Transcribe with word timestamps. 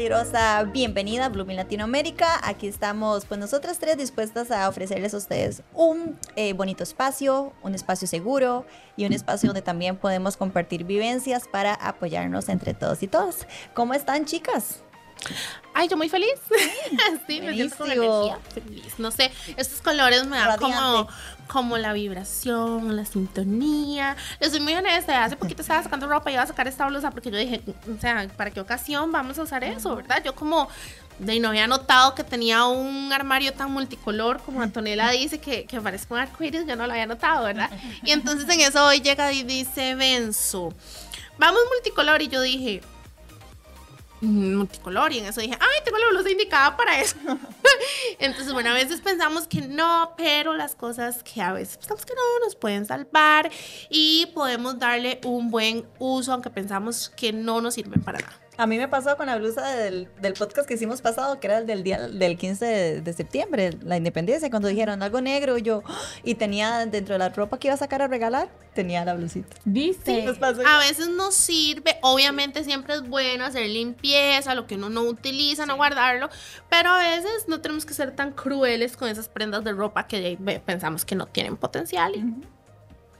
Calurosa 0.00 0.62
bienvenida 0.62 1.26
a 1.26 1.28
Blooming 1.28 1.56
Latinoamérica. 1.56 2.40
Aquí 2.42 2.66
estamos, 2.66 3.26
pues 3.26 3.38
nosotras 3.38 3.78
tres 3.78 3.98
dispuestas 3.98 4.50
a 4.50 4.66
ofrecerles 4.66 5.12
a 5.12 5.18
ustedes 5.18 5.62
un 5.74 6.18
eh, 6.36 6.54
bonito 6.54 6.82
espacio, 6.82 7.52
un 7.62 7.74
espacio 7.74 8.08
seguro 8.08 8.64
y 8.96 9.04
un 9.04 9.12
espacio 9.12 9.48
donde 9.48 9.60
también 9.60 9.98
podemos 9.98 10.38
compartir 10.38 10.84
vivencias 10.84 11.46
para 11.46 11.74
apoyarnos 11.74 12.48
entre 12.48 12.72
todos 12.72 13.02
y 13.02 13.08
todas. 13.08 13.46
¿Cómo 13.74 13.92
están, 13.92 14.24
chicas? 14.24 14.82
Ay, 15.74 15.88
yo 15.88 15.98
muy 15.98 16.08
feliz. 16.08 16.34
sí, 17.26 17.42
me 17.42 17.52
siento 17.52 17.76
con 17.76 17.90
energía 17.90 18.38
feliz. 18.54 18.98
No 18.98 19.10
sé, 19.10 19.30
estos 19.58 19.82
colores 19.82 20.26
me 20.26 20.38
dan 20.38 20.58
como, 20.58 21.08
como 21.50 21.78
la 21.78 21.92
vibración, 21.92 22.94
la 22.94 23.04
sintonía. 23.04 24.16
Les 24.38 24.52
soy 24.52 24.60
muy 24.60 24.74
honesta. 24.74 25.24
Hace 25.24 25.36
poquito 25.36 25.62
estaba 25.62 25.82
sacando 25.82 26.06
ropa 26.06 26.30
y 26.30 26.34
iba 26.34 26.42
a 26.42 26.46
sacar 26.46 26.68
esta 26.68 26.86
blusa 26.86 27.10
porque 27.10 27.30
yo 27.30 27.38
dije, 27.38 27.60
o 27.92 28.00
sea, 28.00 28.28
¿para 28.36 28.52
qué 28.52 28.60
ocasión 28.60 29.10
vamos 29.10 29.36
a 29.38 29.42
usar 29.42 29.64
eso, 29.64 29.96
verdad? 29.96 30.22
Yo 30.24 30.34
como 30.34 30.68
de 31.18 31.40
no 31.40 31.48
había 31.48 31.66
notado 31.66 32.14
que 32.14 32.22
tenía 32.22 32.64
un 32.66 33.12
armario 33.12 33.52
tan 33.52 33.72
multicolor 33.72 34.40
como 34.40 34.62
Antonella 34.62 35.10
dice 35.10 35.38
que, 35.38 35.64
que 35.64 35.80
parece 35.80 36.06
un 36.08 36.18
arcoíris, 36.18 36.66
yo 36.66 36.76
no 36.76 36.86
lo 36.86 36.92
había 36.92 37.06
notado, 37.06 37.44
¿verdad? 37.44 37.68
Y 38.04 38.12
entonces 38.12 38.48
en 38.48 38.60
eso 38.60 38.86
hoy 38.86 39.00
llega 39.00 39.32
y 39.32 39.42
dice 39.42 39.96
Benzo, 39.96 40.72
vamos 41.36 41.60
multicolor 41.74 42.22
y 42.22 42.28
yo 42.28 42.40
dije, 42.40 42.80
multicolor 44.20 45.12
y 45.12 45.18
en 45.18 45.26
eso 45.26 45.40
dije, 45.40 45.56
ay, 45.60 45.84
tengo 45.84 45.98
la 45.98 46.08
blusa 46.10 46.30
indicada 46.30 46.76
para 46.76 47.00
eso. 47.00 47.16
Entonces, 48.18 48.52
bueno, 48.52 48.70
a 48.70 48.74
veces 48.74 49.00
pensamos 49.00 49.46
que 49.46 49.62
no, 49.62 50.14
pero 50.16 50.54
las 50.54 50.74
cosas 50.74 51.22
que 51.22 51.40
a 51.40 51.52
veces 51.52 51.76
pensamos 51.76 52.04
que 52.04 52.14
no 52.14 52.44
nos 52.44 52.56
pueden 52.56 52.86
salvar 52.86 53.50
y 53.88 54.26
podemos 54.34 54.78
darle 54.78 55.20
un 55.24 55.50
buen 55.50 55.86
uso, 55.98 56.32
aunque 56.32 56.50
pensamos 56.50 57.10
que 57.10 57.32
no 57.32 57.60
nos 57.60 57.74
sirven 57.74 58.02
para 58.02 58.20
nada. 58.20 58.40
A 58.60 58.66
mí 58.66 58.76
me 58.76 58.88
pasó 58.88 59.16
con 59.16 59.24
la 59.24 59.38
blusa 59.38 59.66
del, 59.74 60.06
del 60.20 60.34
podcast 60.34 60.68
que 60.68 60.74
hicimos 60.74 61.00
pasado, 61.00 61.40
que 61.40 61.46
era 61.46 61.56
el 61.56 61.66
del 61.66 61.82
día 61.82 62.08
del 62.08 62.36
15 62.36 62.66
de, 62.66 63.00
de, 63.00 63.12
septiembre, 63.14 63.70
la 63.80 63.96
independencia, 63.96 64.50
cuando 64.50 64.68
dijeron 64.68 65.02
algo 65.02 65.22
negro, 65.22 65.56
yo, 65.56 65.82
y 66.24 66.34
tenía 66.34 66.84
dentro 66.84 67.14
de 67.14 67.20
la 67.20 67.30
ropa 67.30 67.58
que 67.58 67.68
iba 67.68 67.74
a 67.74 67.78
sacar 67.78 68.02
a 68.02 68.06
regalar, 68.06 68.50
tenía 68.74 69.02
la 69.06 69.14
blusita. 69.14 69.56
¿Viste? 69.64 70.30
Sí, 70.30 70.40
a 70.66 70.78
veces 70.78 71.08
no 71.08 71.32
sirve, 71.32 71.96
obviamente 72.02 72.62
siempre 72.62 72.92
es 72.92 73.08
bueno 73.08 73.46
hacer 73.46 73.66
limpieza, 73.66 74.54
lo 74.54 74.66
que 74.66 74.74
uno 74.74 74.90
no 74.90 75.04
utiliza, 75.04 75.64
no 75.64 75.76
guardarlo, 75.76 76.28
pero 76.68 76.90
a 76.90 76.98
veces 76.98 77.46
no 77.48 77.62
tenemos 77.62 77.86
que 77.86 77.94
ser 77.94 78.14
tan 78.14 78.32
crueles 78.32 78.94
con 78.94 79.08
esas 79.08 79.30
prendas 79.30 79.64
de 79.64 79.72
ropa 79.72 80.06
que 80.06 80.38
pensamos 80.66 81.06
que 81.06 81.14
no 81.14 81.24
tienen 81.24 81.56
potencial. 81.56 82.12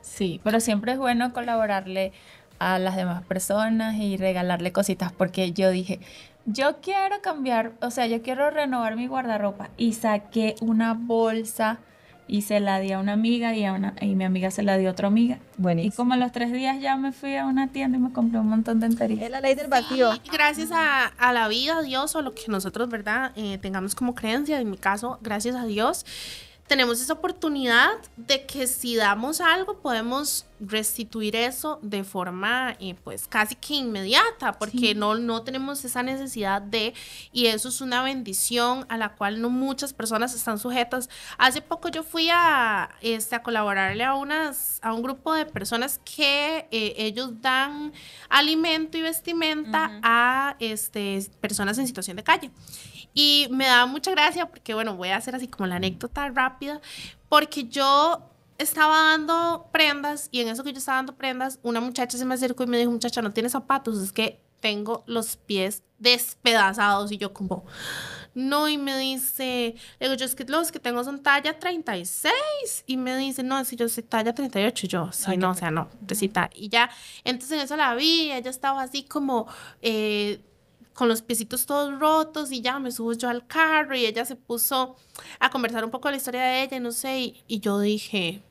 Sí, 0.02 0.40
pero 0.44 0.60
siempre 0.60 0.92
es 0.92 0.98
bueno 0.98 1.32
colaborarle 1.32 2.12
a 2.60 2.78
las 2.78 2.94
demás 2.94 3.24
personas 3.24 3.96
y 3.96 4.16
regalarle 4.16 4.70
cositas 4.70 5.10
porque 5.10 5.52
yo 5.52 5.70
dije, 5.70 5.98
yo 6.46 6.80
quiero 6.80 7.20
cambiar, 7.22 7.72
o 7.80 7.90
sea, 7.90 8.06
yo 8.06 8.22
quiero 8.22 8.50
renovar 8.50 8.96
mi 8.96 9.06
guardarropa 9.06 9.70
y 9.76 9.94
saqué 9.94 10.54
una 10.60 10.94
bolsa 10.94 11.80
y 12.28 12.42
se 12.42 12.60
la 12.60 12.78
di 12.78 12.92
a 12.92 13.00
una 13.00 13.14
amiga 13.14 13.56
y, 13.56 13.64
a 13.64 13.72
una, 13.72 13.94
y 14.00 14.14
mi 14.14 14.24
amiga 14.24 14.52
se 14.52 14.62
la 14.62 14.76
dio 14.76 14.90
a 14.90 14.92
otra 14.92 15.08
amiga. 15.08 15.40
Buenísimo. 15.56 15.92
Y 15.92 15.96
como 15.96 16.14
a 16.14 16.16
los 16.16 16.30
tres 16.30 16.52
días 16.52 16.80
ya 16.80 16.96
me 16.96 17.10
fui 17.10 17.34
a 17.34 17.44
una 17.44 17.72
tienda 17.72 17.98
y 17.98 18.00
me 18.00 18.12
compré 18.12 18.38
un 18.38 18.46
montón 18.46 18.78
de 18.78 18.86
enterías. 18.86 19.22
Es 19.22 19.30
la 19.30 19.40
ley 19.40 19.56
del 19.56 19.66
vacío. 19.66 20.12
gracias 20.30 20.70
a, 20.70 21.06
a, 21.06 21.32
la 21.32 21.48
vida, 21.48 21.78
a 21.78 21.82
Dios, 21.82 22.14
o 22.14 22.22
lo 22.22 22.32
que 22.32 22.42
nosotros, 22.46 22.88
¿verdad? 22.88 23.32
Eh, 23.34 23.58
tengamos 23.58 23.96
como 23.96 24.14
creencia, 24.14 24.60
en 24.60 24.70
mi 24.70 24.76
caso, 24.76 25.18
gracias 25.22 25.56
a 25.56 25.64
Dios, 25.64 26.06
tenemos 26.70 27.00
esa 27.00 27.14
oportunidad 27.14 27.90
de 28.16 28.46
que 28.46 28.68
si 28.68 28.94
damos 28.94 29.40
algo 29.40 29.80
podemos 29.80 30.46
restituir 30.60 31.34
eso 31.34 31.80
de 31.82 32.04
forma 32.04 32.76
eh, 32.78 32.94
pues 33.02 33.26
casi 33.26 33.56
que 33.56 33.74
inmediata 33.74 34.52
porque 34.52 34.94
no, 34.94 35.16
no 35.16 35.42
tenemos 35.42 35.84
esa 35.84 36.04
necesidad 36.04 36.62
de 36.62 36.94
y 37.32 37.46
eso 37.46 37.70
es 37.70 37.80
una 37.80 38.04
bendición 38.04 38.86
a 38.88 38.96
la 38.98 39.16
cual 39.16 39.42
no 39.42 39.50
muchas 39.50 39.92
personas 39.92 40.32
están 40.32 40.60
sujetas. 40.60 41.08
Hace 41.38 41.60
poco 41.60 41.88
yo 41.88 42.04
fui 42.04 42.28
a, 42.30 42.90
este, 43.00 43.34
a 43.34 43.42
colaborarle 43.42 44.04
a, 44.04 44.14
unas, 44.14 44.78
a 44.80 44.92
un 44.92 45.02
grupo 45.02 45.34
de 45.34 45.46
personas 45.46 46.00
que 46.04 46.68
eh, 46.70 46.94
ellos 46.98 47.40
dan 47.40 47.92
alimento 48.28 48.96
y 48.96 49.02
vestimenta 49.02 49.98
a 50.04 50.54
este, 50.60 51.28
personas 51.40 51.78
en 51.78 51.88
situación 51.88 52.16
de 52.16 52.22
calle. 52.22 52.52
Y 53.14 53.48
me 53.50 53.66
da 53.66 53.86
mucha 53.86 54.10
gracia 54.12 54.46
porque, 54.46 54.74
bueno, 54.74 54.96
voy 54.96 55.08
a 55.08 55.16
hacer 55.16 55.34
así 55.34 55.48
como 55.48 55.66
la 55.66 55.76
anécdota 55.76 56.28
rápida, 56.28 56.80
porque 57.28 57.64
yo 57.64 58.30
estaba 58.58 59.10
dando 59.10 59.68
prendas 59.72 60.28
y 60.30 60.40
en 60.40 60.48
eso 60.48 60.62
que 60.62 60.72
yo 60.72 60.78
estaba 60.78 60.98
dando 60.98 61.16
prendas, 61.16 61.58
una 61.62 61.80
muchacha 61.80 62.18
se 62.18 62.24
me 62.24 62.34
acercó 62.34 62.64
y 62.64 62.66
me 62.66 62.78
dijo, 62.78 62.90
muchacha, 62.90 63.22
no 63.22 63.32
tienes 63.32 63.52
zapatos, 63.52 63.98
es 63.98 64.12
que 64.12 64.40
tengo 64.60 65.02
los 65.06 65.36
pies 65.36 65.82
despedazados 65.98 67.10
y 67.10 67.16
yo 67.16 67.32
como, 67.32 67.64
no, 68.34 68.68
y 68.68 68.78
me 68.78 68.96
dice, 68.98 69.74
le 69.98 70.06
digo, 70.06 70.14
yo 70.14 70.26
es 70.26 70.34
que 70.34 70.44
los 70.44 70.70
que 70.70 70.78
tengo 70.78 71.02
son 71.02 71.22
talla 71.22 71.58
36 71.58 72.32
y 72.86 72.96
me 72.96 73.16
dice, 73.16 73.42
no, 73.42 73.64
si 73.64 73.76
yo 73.76 73.88
soy 73.88 74.02
talla 74.02 74.34
38, 74.34 74.86
yo, 74.86 75.12
sí, 75.12 75.36
no, 75.36 75.50
o 75.50 75.54
sea, 75.54 75.70
no, 75.70 75.88
necesita. 76.02 76.50
Y 76.54 76.68
ya, 76.68 76.90
entonces 77.24 77.58
en 77.58 77.64
eso 77.64 77.76
la 77.76 77.94
vi, 77.94 78.30
ella 78.30 78.50
estaba 78.50 78.82
así 78.82 79.02
como, 79.02 79.46
eh, 79.82 80.40
con 80.94 81.08
los 81.08 81.22
piecitos 81.22 81.66
todos 81.66 81.98
rotos 81.98 82.52
y 82.52 82.60
ya 82.60 82.78
me 82.78 82.90
subo 82.90 83.12
yo 83.12 83.28
al 83.28 83.46
carro 83.46 83.94
y 83.96 84.06
ella 84.06 84.24
se 84.24 84.36
puso 84.36 84.96
a 85.38 85.50
conversar 85.50 85.84
un 85.84 85.90
poco 85.90 86.08
de 86.08 86.12
la 86.12 86.18
historia 86.18 86.42
de 86.42 86.62
ella, 86.62 86.80
no 86.80 86.92
sé, 86.92 87.20
y, 87.20 87.44
y 87.46 87.60
yo 87.60 87.78
dije, 87.80 88.42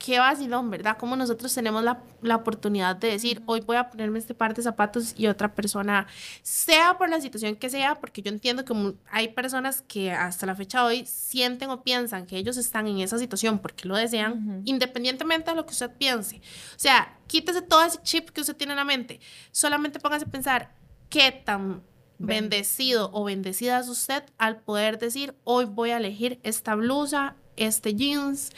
qué 0.00 0.18
vacilón, 0.18 0.70
¿verdad? 0.70 0.96
Como 0.98 1.14
nosotros 1.14 1.54
tenemos 1.54 1.84
la, 1.84 2.02
la, 2.22 2.36
oportunidad 2.36 2.96
de 2.96 3.08
decir, 3.08 3.42
hoy 3.44 3.60
voy 3.60 3.76
a 3.76 3.90
ponerme 3.90 4.18
este 4.18 4.34
par 4.34 4.54
de 4.54 4.62
zapatos 4.62 5.14
y 5.16 5.26
otra 5.26 5.54
persona, 5.54 6.06
sea 6.42 6.96
por 6.96 7.10
la 7.10 7.20
situación 7.20 7.54
que 7.54 7.68
sea, 7.68 7.96
porque 7.96 8.22
yo 8.22 8.30
entiendo 8.30 8.64
que 8.64 8.94
hay 9.10 9.28
personas 9.28 9.82
que 9.86 10.10
hasta 10.10 10.46
la 10.46 10.54
fecha 10.54 10.80
de 10.80 10.86
hoy 10.86 11.06
sienten 11.06 11.68
o 11.68 11.82
piensan 11.82 12.26
que 12.26 12.38
ellos 12.38 12.56
están 12.56 12.86
en 12.86 13.00
esa 13.00 13.18
situación 13.18 13.58
porque 13.58 13.86
lo 13.86 13.94
desean, 13.94 14.62
independientemente 14.64 15.50
de 15.50 15.56
lo 15.56 15.66
que 15.66 15.72
usted 15.72 15.90
piense. 15.94 16.36
O 16.36 16.78
sea, 16.78 17.18
quítese 17.26 17.60
todo 17.60 17.82
ese 17.84 17.98
chip 18.02 18.30
que 18.30 18.40
usted 18.40 18.56
tiene 18.56 18.72
en 18.72 18.78
la 18.78 18.84
mente, 18.86 19.20
solamente 19.52 20.00
póngase 20.00 20.24
a 20.24 20.28
pensar, 20.28 20.79
qué 21.10 21.32
tan 21.32 21.82
bendecido 22.18 23.10
o 23.12 23.24
bendecida 23.24 23.80
es 23.80 23.88
usted 23.88 24.22
al 24.38 24.60
poder 24.60 24.98
decir, 24.98 25.34
hoy 25.44 25.64
voy 25.64 25.90
a 25.90 25.96
elegir 25.96 26.38
esta 26.42 26.74
blusa, 26.74 27.36
este 27.56 27.94
jeans 27.94 28.52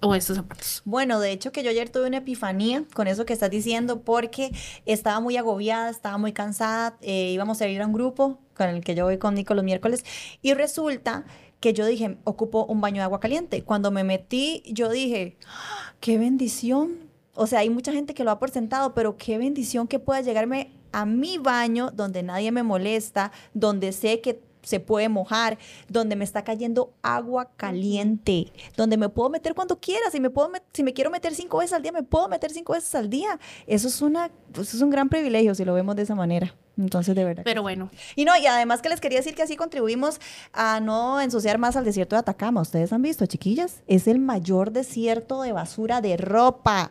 o 0.00 0.14
estos 0.14 0.36
zapatos. 0.36 0.82
Bueno, 0.84 1.18
de 1.18 1.32
hecho 1.32 1.50
que 1.50 1.62
yo 1.62 1.70
ayer 1.70 1.88
tuve 1.88 2.06
una 2.06 2.18
epifanía 2.18 2.84
con 2.92 3.06
eso 3.06 3.24
que 3.24 3.32
estás 3.32 3.50
diciendo 3.50 4.02
porque 4.02 4.50
estaba 4.84 5.18
muy 5.20 5.36
agobiada, 5.36 5.88
estaba 5.90 6.18
muy 6.18 6.32
cansada, 6.32 6.98
eh, 7.00 7.30
íbamos 7.32 7.60
a 7.60 7.68
ir 7.68 7.80
a 7.80 7.86
un 7.86 7.92
grupo 7.92 8.38
con 8.54 8.68
el 8.68 8.84
que 8.84 8.94
yo 8.94 9.04
voy 9.04 9.18
con 9.18 9.34
Nico 9.34 9.54
los 9.54 9.64
miércoles 9.64 10.04
y 10.42 10.52
resulta 10.54 11.24
que 11.60 11.72
yo 11.72 11.86
dije, 11.86 12.18
ocupo 12.24 12.66
un 12.66 12.82
baño 12.82 12.96
de 12.96 13.04
agua 13.04 13.20
caliente. 13.20 13.62
Cuando 13.62 13.90
me 13.90 14.04
metí, 14.04 14.62
yo 14.66 14.90
dije, 14.90 15.38
¡Ah, 15.46 15.94
qué 16.00 16.18
bendición. 16.18 16.98
O 17.32 17.46
sea, 17.46 17.60
hay 17.60 17.70
mucha 17.70 17.90
gente 17.90 18.12
que 18.12 18.22
lo 18.22 18.30
ha 18.30 18.38
por 18.38 18.50
sentado, 18.50 18.92
pero 18.92 19.16
qué 19.16 19.38
bendición 19.38 19.88
que 19.88 19.98
pueda 19.98 20.20
llegarme 20.20 20.72
a 20.94 21.06
mi 21.06 21.38
baño 21.38 21.90
donde 21.90 22.22
nadie 22.22 22.52
me 22.52 22.62
molesta, 22.62 23.32
donde 23.52 23.90
sé 23.92 24.20
que 24.20 24.40
se 24.62 24.80
puede 24.80 25.08
mojar, 25.08 25.58
donde 25.88 26.16
me 26.16 26.24
está 26.24 26.42
cayendo 26.42 26.94
agua 27.02 27.50
caliente, 27.56 28.52
donde 28.76 28.96
me 28.96 29.08
puedo 29.08 29.28
meter 29.28 29.54
cuando 29.54 29.78
quiera, 29.78 30.10
si 30.10 30.20
me, 30.20 30.30
puedo 30.30 30.50
si 30.72 30.82
me 30.82 30.92
quiero 30.92 31.10
meter 31.10 31.34
cinco 31.34 31.58
veces 31.58 31.74
al 31.74 31.82
día, 31.82 31.92
me 31.92 32.02
puedo 32.02 32.28
meter 32.28 32.50
cinco 32.50 32.72
veces 32.72 32.94
al 32.94 33.10
día. 33.10 33.38
Eso 33.66 33.88
es, 33.88 34.00
una, 34.00 34.30
pues, 34.52 34.68
eso 34.68 34.78
es 34.78 34.82
un 34.82 34.90
gran 34.90 35.08
privilegio 35.08 35.54
si 35.54 35.64
lo 35.64 35.74
vemos 35.74 35.96
de 35.96 36.02
esa 36.02 36.14
manera. 36.14 36.54
Entonces, 36.76 37.14
de 37.14 37.24
verdad. 37.24 37.42
Pero 37.44 37.62
bueno. 37.62 37.90
Y 38.16 38.24
no, 38.24 38.36
y 38.36 38.46
además 38.46 38.82
que 38.82 38.88
les 38.88 39.00
quería 39.00 39.18
decir 39.18 39.34
que 39.34 39.42
así 39.42 39.56
contribuimos 39.56 40.20
a 40.52 40.80
no 40.80 41.20
ensuciar 41.20 41.58
más 41.58 41.76
al 41.76 41.84
desierto 41.84 42.16
de 42.16 42.20
Atacama. 42.20 42.62
Ustedes 42.62 42.92
han 42.92 43.02
visto, 43.02 43.26
chiquillas, 43.26 43.82
es 43.86 44.08
el 44.08 44.18
mayor 44.18 44.72
desierto 44.72 45.42
de 45.42 45.52
basura 45.52 46.00
de 46.00 46.16
ropa 46.16 46.90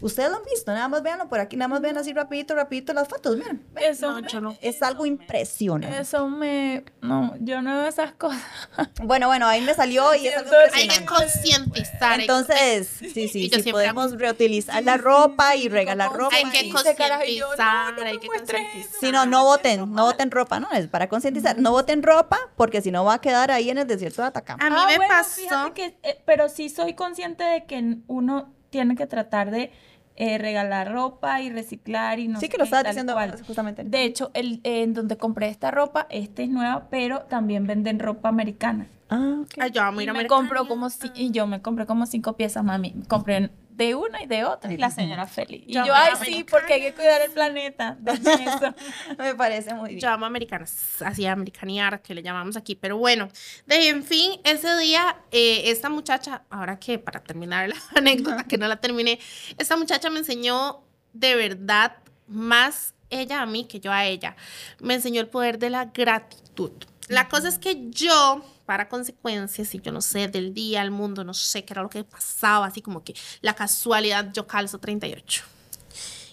Ustedes 0.00 0.30
lo 0.30 0.36
han 0.36 0.44
visto, 0.44 0.72
nada 0.72 0.88
más 0.88 1.02
véanlo 1.02 1.28
por 1.28 1.40
aquí, 1.40 1.56
nada 1.56 1.68
más 1.68 1.80
vean 1.80 1.98
así 1.98 2.12
rapidito, 2.12 2.54
rapidito 2.54 2.92
las 2.92 3.08
fotos, 3.08 3.36
miren. 3.36 3.66
Eso, 3.76 4.10
No, 4.12 4.20
me- 4.22 4.28
yo 4.28 4.40
no. 4.40 4.56
Es 4.60 4.82
algo 4.82 5.06
impresionante. 5.06 5.98
eso 6.00 6.28
me... 6.28 6.84
No, 7.00 7.34
yo 7.40 7.62
no 7.62 7.74
veo 7.74 7.86
esas 7.88 8.12
cosas. 8.12 8.40
Bueno, 9.02 9.26
bueno, 9.28 9.46
ahí 9.46 9.60
me 9.60 9.74
salió 9.74 10.14
y 10.14 10.26
es 10.28 10.36
algo 10.36 10.50
Siento- 10.50 10.74
Hay 10.76 10.88
que 10.88 10.94
impresionante. 10.96 11.70
concientizar. 11.72 12.12
hay 12.12 12.16
que- 12.18 12.22
Entonces, 12.22 12.88
sí, 12.88 13.28
sí, 13.28 13.50
sí, 13.50 13.72
podemos 13.72 14.18
reutilizar 14.18 14.82
la 14.84 14.96
ropa 14.96 15.56
y 15.56 15.68
regalar 15.68 16.12
ropa. 16.12 16.34
hay 16.36 16.44
que 16.50 16.70
concientizar, 16.70 17.94
no 17.96 18.02
hay 18.04 18.18
que 18.18 18.26
concientizar. 18.28 19.00
Sí, 19.00 19.12
no, 19.12 19.26
no 19.26 19.44
voten, 19.44 19.92
no 19.94 20.04
voten 20.04 20.30
ropa, 20.30 20.60
¿no? 20.60 20.70
Es 20.72 20.88
para 20.88 21.08
concientizar. 21.08 21.58
No 21.58 21.70
voten 21.72 22.02
ropa 22.02 22.38
porque 22.56 22.82
si 22.82 22.90
no 22.90 23.04
va 23.04 23.14
a 23.14 23.20
quedar 23.20 23.50
ahí 23.50 23.70
en 23.70 23.78
el 23.78 23.86
desierto 23.86 24.22
de 24.22 24.28
Atacama. 24.28 24.64
A 24.66 24.70
mí 24.70 24.76
Ah, 24.78 24.86
me 24.88 24.96
bueno, 24.96 25.12
pasó. 25.14 25.74
que, 25.74 25.96
eh, 26.02 26.22
pero 26.26 26.48
sí 26.48 26.68
soy 26.68 26.94
consciente 26.94 27.44
de 27.44 27.64
que 27.66 27.98
uno 28.06 28.54
tiene 28.70 28.96
que 28.96 29.06
tratar 29.06 29.50
de 29.50 29.70
eh, 30.16 30.36
regalar 30.38 30.90
ropa 30.92 31.40
y 31.42 31.50
reciclar 31.50 32.18
y 32.18 32.28
no 32.28 32.40
sí, 32.40 32.46
sé 32.46 32.48
que 32.48 32.58
lo 32.58 32.64
estaba 32.64 32.82
diciendo 32.82 33.12
cual. 33.14 33.40
justamente. 33.46 33.84
De 33.84 34.02
hecho, 34.04 34.30
el, 34.34 34.60
eh, 34.64 34.82
en 34.82 34.94
donde 34.94 35.16
compré 35.16 35.48
esta 35.48 35.70
ropa, 35.70 36.06
esta 36.10 36.42
es 36.42 36.48
nueva, 36.50 36.88
pero 36.90 37.22
también 37.22 37.66
venden 37.66 37.98
ropa 38.00 38.28
americana. 38.28 38.88
Ah, 39.10 39.38
ok. 39.42 39.54
Ay, 39.60 39.70
yo 39.70 39.82
amo 39.82 40.00
ir 40.00 40.06
Y 40.06 40.10
a 40.10 40.12
me 40.12 40.26
compró 40.26 40.66
como 40.66 40.88
y 41.14 41.30
yo 41.30 41.46
me 41.46 41.62
compré 41.62 41.86
como 41.86 42.04
cinco 42.06 42.36
piezas, 42.36 42.64
mami. 42.64 42.94
Compré 43.08 43.50
de 43.78 43.94
una 43.94 44.20
y 44.24 44.26
de 44.26 44.44
otra 44.44 44.72
y 44.72 44.76
la 44.76 44.90
señora 44.90 45.24
feliz. 45.28 45.62
Y 45.64 45.74
Yo 45.74 45.94
ay, 45.94 46.14
sí, 46.24 46.44
porque 46.50 46.74
hay 46.74 46.80
que 46.80 46.94
cuidar 46.94 47.22
el 47.22 47.30
planeta. 47.30 47.96
Eso. 48.06 48.74
Me 49.18 49.36
parece 49.36 49.72
muy 49.72 49.90
bien. 49.90 50.00
Yo 50.00 50.10
amo 50.10 50.26
americanas, 50.26 51.00
así 51.00 51.24
americanear, 51.26 52.02
que 52.02 52.12
le 52.12 52.24
llamamos 52.24 52.56
aquí. 52.56 52.74
Pero 52.74 52.98
bueno, 52.98 53.28
de 53.66 53.88
en 53.88 54.02
fin, 54.02 54.40
ese 54.42 54.76
día, 54.78 55.16
eh, 55.30 55.70
esta 55.70 55.88
muchacha, 55.90 56.42
ahora 56.50 56.80
que 56.80 56.98
para 56.98 57.20
terminar 57.20 57.68
la 57.68 57.76
anécdota, 57.94 58.42
que 58.44 58.58
no 58.58 58.66
la 58.66 58.80
terminé, 58.80 59.20
esta 59.56 59.76
muchacha 59.76 60.10
me 60.10 60.18
enseñó 60.18 60.82
de 61.12 61.36
verdad 61.36 61.98
más 62.26 62.94
ella 63.10 63.42
a 63.42 63.46
mí 63.46 63.64
que 63.64 63.78
yo 63.78 63.92
a 63.92 64.06
ella. 64.06 64.34
Me 64.80 64.94
enseñó 64.94 65.20
el 65.20 65.28
poder 65.28 65.60
de 65.60 65.70
la 65.70 65.84
gratitud. 65.84 66.72
La 67.08 67.28
cosa 67.28 67.48
es 67.48 67.58
que 67.58 67.88
yo, 67.90 68.44
para 68.66 68.88
consecuencias, 68.88 69.74
y 69.74 69.80
yo 69.80 69.92
no 69.92 70.00
sé, 70.00 70.28
del 70.28 70.52
día 70.52 70.82
al 70.82 70.90
mundo, 70.90 71.24
no 71.24 71.34
sé 71.34 71.64
qué 71.64 71.72
era 71.72 71.82
lo 71.82 71.88
que 71.88 72.04
pasaba, 72.04 72.66
así 72.66 72.82
como 72.82 73.02
que 73.02 73.14
la 73.40 73.54
casualidad, 73.54 74.30
yo 74.32 74.46
calzo 74.46 74.78
38. 74.78 75.42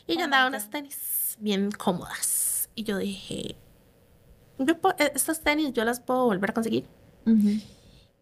Y 0.08 0.18
yo 0.18 0.26
andaba 0.26 0.48
unas 0.48 0.70
tenis 0.70 1.38
bien 1.40 1.72
cómodas. 1.72 2.70
Y 2.76 2.84
yo 2.84 2.98
dije, 2.98 3.56
yo 4.60 4.76
eh, 4.98 5.12
estas 5.16 5.42
tenis 5.42 5.74
yo 5.74 5.84
las 5.86 6.00
puedo 6.00 6.26
volver 6.26 6.52
a 6.52 6.54
conseguir. 6.54 6.86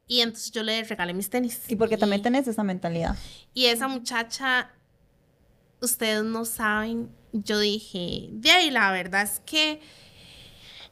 Y 0.07 0.21
entonces 0.21 0.51
yo 0.51 0.63
le 0.63 0.83
regalé 0.83 1.13
mis 1.13 1.29
tenis. 1.29 1.61
Y 1.67 1.75
porque 1.75 1.97
también 1.97 2.21
tenés 2.21 2.47
esa 2.47 2.63
mentalidad. 2.63 3.17
Y 3.53 3.65
esa 3.65 3.87
muchacha, 3.87 4.71
ustedes 5.81 6.23
no 6.23 6.45
saben, 6.45 7.09
yo 7.31 7.59
dije, 7.59 8.29
de 8.31 8.51
ahí 8.51 8.71
la 8.71 8.91
verdad 8.91 9.23
es 9.23 9.41
que 9.45 9.81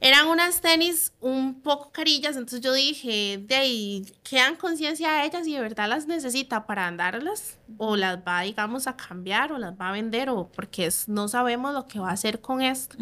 eran 0.02 0.28
unas 0.28 0.60
tenis 0.62 1.14
un 1.22 1.62
poco 1.62 1.92
carillas, 1.92 2.36
entonces 2.36 2.60
yo 2.62 2.74
dije, 2.74 3.38
de 3.48 3.56
ahí, 3.56 4.06
quedan 4.24 4.56
conciencia 4.56 5.12
a 5.20 5.26
ellas 5.26 5.48
y 5.48 5.54
de 5.54 5.62
verdad 5.62 5.88
las 5.88 6.08
necesita 6.08 6.66
para 6.66 6.88
andarlas 6.88 7.60
o 7.78 7.96
las 7.96 8.18
va, 8.18 8.42
digamos, 8.42 8.88
a 8.88 8.98
cambiar 8.98 9.54
o 9.54 9.60
las 9.60 9.74
va 9.80 9.90
a 9.90 9.92
vender 9.92 10.30
o 10.30 10.48
porque 10.52 10.88
es- 10.88 11.08
no 11.08 11.28
sabemos 11.28 11.74
lo 11.74 11.88
que 11.88 12.00
va 12.00 12.10
a 12.10 12.14
hacer 12.14 12.42
con 12.42 12.62
esto. 12.62 12.98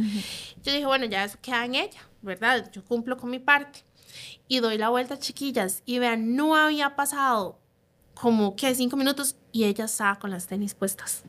Yo 0.62 0.74
dije, 0.74 0.86
bueno, 0.86 1.06
ya 1.06 1.24
eso 1.24 1.38
queda 1.42 1.63
en 1.66 1.75
ella, 1.75 2.01
¿verdad? 2.22 2.69
Yo 2.72 2.84
cumplo 2.84 3.16
con 3.18 3.30
mi 3.31 3.40
parte. 3.40 3.84
Y 4.48 4.60
doy 4.60 4.78
la 4.78 4.90
vuelta, 4.90 5.18
chiquillas, 5.18 5.81
y 5.86 6.00
vean, 6.00 6.36
no 6.36 6.56
había 6.56 6.96
pasado 6.98 7.60
como 8.13 8.56
que 8.57 8.75
cinco 8.75 8.98
minutos 8.98 9.38
y 9.54 9.63
ella 9.63 9.86
estaba 9.86 10.19
con 10.19 10.31
las 10.31 10.48
tenis 10.48 10.74
puestas. 10.74 11.24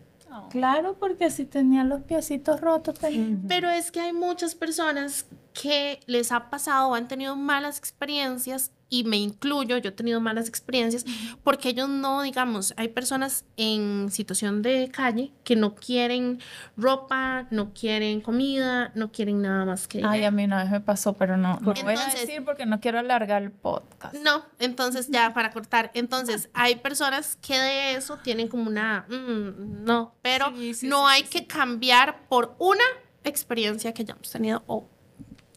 Claro, 0.49 0.97
porque 0.99 1.31
si 1.31 1.45
tenía 1.45 1.85
los 1.85 2.03
piecitos 2.03 2.61
rotos, 2.61 2.97
pues, 3.01 3.13
Pero 3.49 3.69
es 3.69 3.91
que 3.93 4.01
hay 4.01 4.13
muchas 4.13 4.55
personas 4.55 5.27
que 5.53 6.01
les 6.07 6.33
ha 6.33 6.51
pasado 6.51 6.89
o 6.89 6.95
han 6.95 7.09
tenido 7.09 7.37
malas 7.37 7.79
experiencias 7.79 8.73
y 8.93 9.05
me 9.05 9.17
incluyo, 9.17 9.79
yo 9.79 9.91
he 9.91 9.93
tenido 9.93 10.21
malas 10.21 10.49
experiencias 10.49 11.05
porque 11.45 11.71
ellos 11.71 11.89
no, 11.89 12.23
digamos, 12.23 12.75
hay 12.77 12.89
personas 12.89 13.45
en 13.57 14.11
situación 14.11 14.63
de 14.63 14.91
calle 14.93 15.33
que 15.45 15.55
no 15.55 15.77
quieren 15.77 16.41
ropa, 16.77 17.47
no 17.51 17.73
quieren 17.73 18.21
comida, 18.21 18.91
no 18.97 19.13
quieren 19.13 19.43
nada 19.43 19.65
más 19.65 19.87
que 19.87 20.03
Ay, 20.05 20.25
a 20.25 20.33
mí 20.33 20.45
una 20.45 20.65
vez 20.65 20.73
me 20.73 20.81
pasó, 20.81 21.13
pero 21.13 21.37
no, 21.37 21.59
no 21.61 21.73
voy 21.73 21.95
a 21.95 22.07
decir 22.07 22.45
porque 22.45 22.67
no 22.67 22.81
quiero 22.81 22.99
alargar 22.99 23.43
el 23.45 23.53
podcast. 23.53 24.15
No, 24.17 24.45
entonces 24.59 25.09
ya 25.09 25.33
para 25.33 25.53
cortar. 25.53 25.93
Entonces, 25.95 26.51
hay 26.55 26.75
personas 26.75 27.37
que 27.37 27.57
de 27.57 27.95
eso 27.95 28.17
tienen 28.17 28.49
como 28.49 28.69
una, 28.69 29.07
mm, 29.09 29.85
no, 29.85 30.17
pero 30.21 30.51
Sí, 30.57 30.75
sí, 30.75 30.89
no 30.89 31.07
sí, 31.07 31.15
hay 31.15 31.23
que 31.23 31.47
cambiar 31.47 32.27
por 32.29 32.57
una 32.59 32.85
experiencia 33.23 33.95
que 33.95 34.05
ya 34.05 34.15
hemos 34.15 34.31
tenido 34.31 34.65
o 34.67 34.89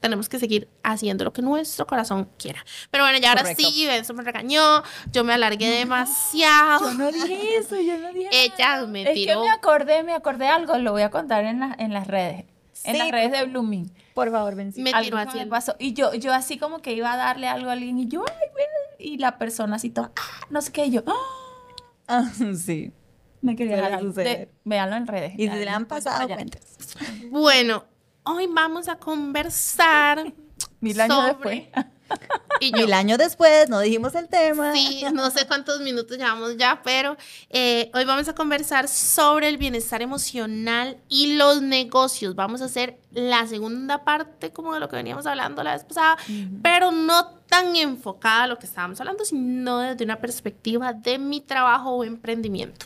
tenemos 0.04 0.28
que 0.30 0.38
seguir 0.38 0.68
haciendo 0.84 1.24
lo 1.24 1.32
que 1.34 1.42
nuestro 1.42 1.88
corazón 1.88 2.30
quiera. 2.38 2.64
Pero 2.92 3.06
bueno, 3.06 3.18
ya 3.20 3.30
ahora 3.30 3.42
Correcto. 3.42 3.64
sí, 3.72 3.88
eso 3.88 4.14
me 4.14 4.22
regañó, 4.22 4.84
yo 5.14 5.24
me 5.24 5.34
alargué 5.34 5.70
demasiado. 5.70 6.92
Yo 6.92 6.94
no 6.98 7.12
dije 7.12 7.58
eso, 7.58 7.80
yo 7.80 7.98
no 7.98 8.12
dije 8.12 8.28
Ella 8.32 8.86
me 8.86 9.04
Es 9.04 9.08
que 9.10 9.14
tiró. 9.14 9.42
me 9.42 9.50
acordé, 9.50 10.04
me 10.04 10.14
acordé 10.14 10.48
algo, 10.48 10.78
lo 10.78 10.92
voy 10.92 11.04
a 11.04 11.10
contar 11.10 11.46
en, 11.46 11.62
la- 11.62 11.76
en 11.80 11.94
las 11.94 12.06
redes. 12.08 12.46
En 12.84 12.94
Sí, 12.94 12.98
las 13.00 13.12
redes 13.12 13.32
de 13.32 13.46
Blooming. 13.46 13.92
Por 14.14 14.30
favor, 14.30 14.56
Benzi. 14.56 14.82
Me 14.82 14.90
Algo 14.92 15.06
tiró 15.06 15.18
así. 15.18 15.38
me 15.38 15.48
pasó. 15.48 15.76
Y 15.80 15.94
yo, 15.94 16.14
yo 16.16 16.34
así 16.34 16.58
como 16.58 16.82
que 16.82 16.92
iba 16.94 17.14
a 17.14 17.18
darle 17.18 17.48
algo 17.48 17.70
a 17.70 17.74
alguien 17.74 17.98
y 17.98 18.08
yo, 18.10 18.26
ay, 18.28 18.48
ven. 18.56 18.66
Y 19.00 19.18
la 19.20 19.38
persona 19.38 19.78
así 19.78 19.90
toda, 19.90 20.12
ah, 20.18 20.46
no 20.50 20.62
sé 20.62 20.72
qué, 20.74 20.86
y 20.88 20.92
yo, 20.92 21.04
ah, 21.08 21.14
Ah, 22.08 22.30
sí. 22.58 22.92
me 23.42 23.56
quería 23.56 23.78
dejar. 23.78 24.02
suceder. 24.02 24.38
De, 24.38 24.50
véanlo 24.66 24.98
en 24.98 25.08
redes. 25.08 25.34
Y 25.38 25.48
si 25.48 25.56
le 25.56 25.70
han 25.70 25.86
pasado, 25.86 26.20
vayan. 26.28 26.38
cuentes. 26.38 26.78
Bueno, 27.32 27.86
hoy 28.24 28.48
vamos 28.48 28.88
a 28.88 28.96
conversar. 28.96 30.34
Mil 30.80 31.00
años 31.00 31.16
sobre- 31.18 31.30
después. 31.34 31.86
Y 32.60 32.70
yo, 32.72 32.78
Mil 32.86 32.94
años 32.94 33.18
después, 33.18 33.68
no 33.70 33.80
dijimos 33.80 34.14
el 34.14 34.30
tema. 34.30 34.72
Sí, 34.74 35.04
no 35.12 35.32
sé 35.32 35.48
cuántos 35.48 35.82
minutos 35.82 36.16
llevamos 36.18 36.56
ya, 36.58 36.82
pero 36.84 37.18
eh, 37.50 37.90
hoy 37.96 38.06
vamos 38.06 38.28
a 38.28 38.36
conversar 38.36 38.88
sobre 38.88 39.48
el 39.50 39.58
bienestar 39.58 40.04
emocional 40.04 40.98
y 41.10 41.36
los 41.36 41.64
negocios. 41.64 42.36
Vamos 42.36 42.62
a 42.62 42.66
hacer 42.66 43.00
la 43.12 43.48
segunda 43.48 44.04
parte 44.04 44.52
como 44.52 44.74
de 44.76 44.80
lo 44.80 44.88
que 44.88 44.96
veníamos 44.96 45.26
hablando 45.26 45.64
la 45.64 45.74
vez 45.74 45.84
pasada, 45.84 46.18
pero 46.62 46.92
no 46.92 47.26
tan 47.50 47.76
enfocada 47.76 48.44
a 48.44 48.48
lo 48.48 48.60
que 48.60 48.68
estábamos 48.68 49.00
hablando, 49.00 49.26
sino 49.26 49.80
desde 49.80 50.06
una 50.06 50.20
perspectiva 50.20 50.94
de 50.94 51.18
mi 51.18 51.42
trabajo 51.42 51.90
o 51.90 52.04
emprendimiento. 52.04 52.86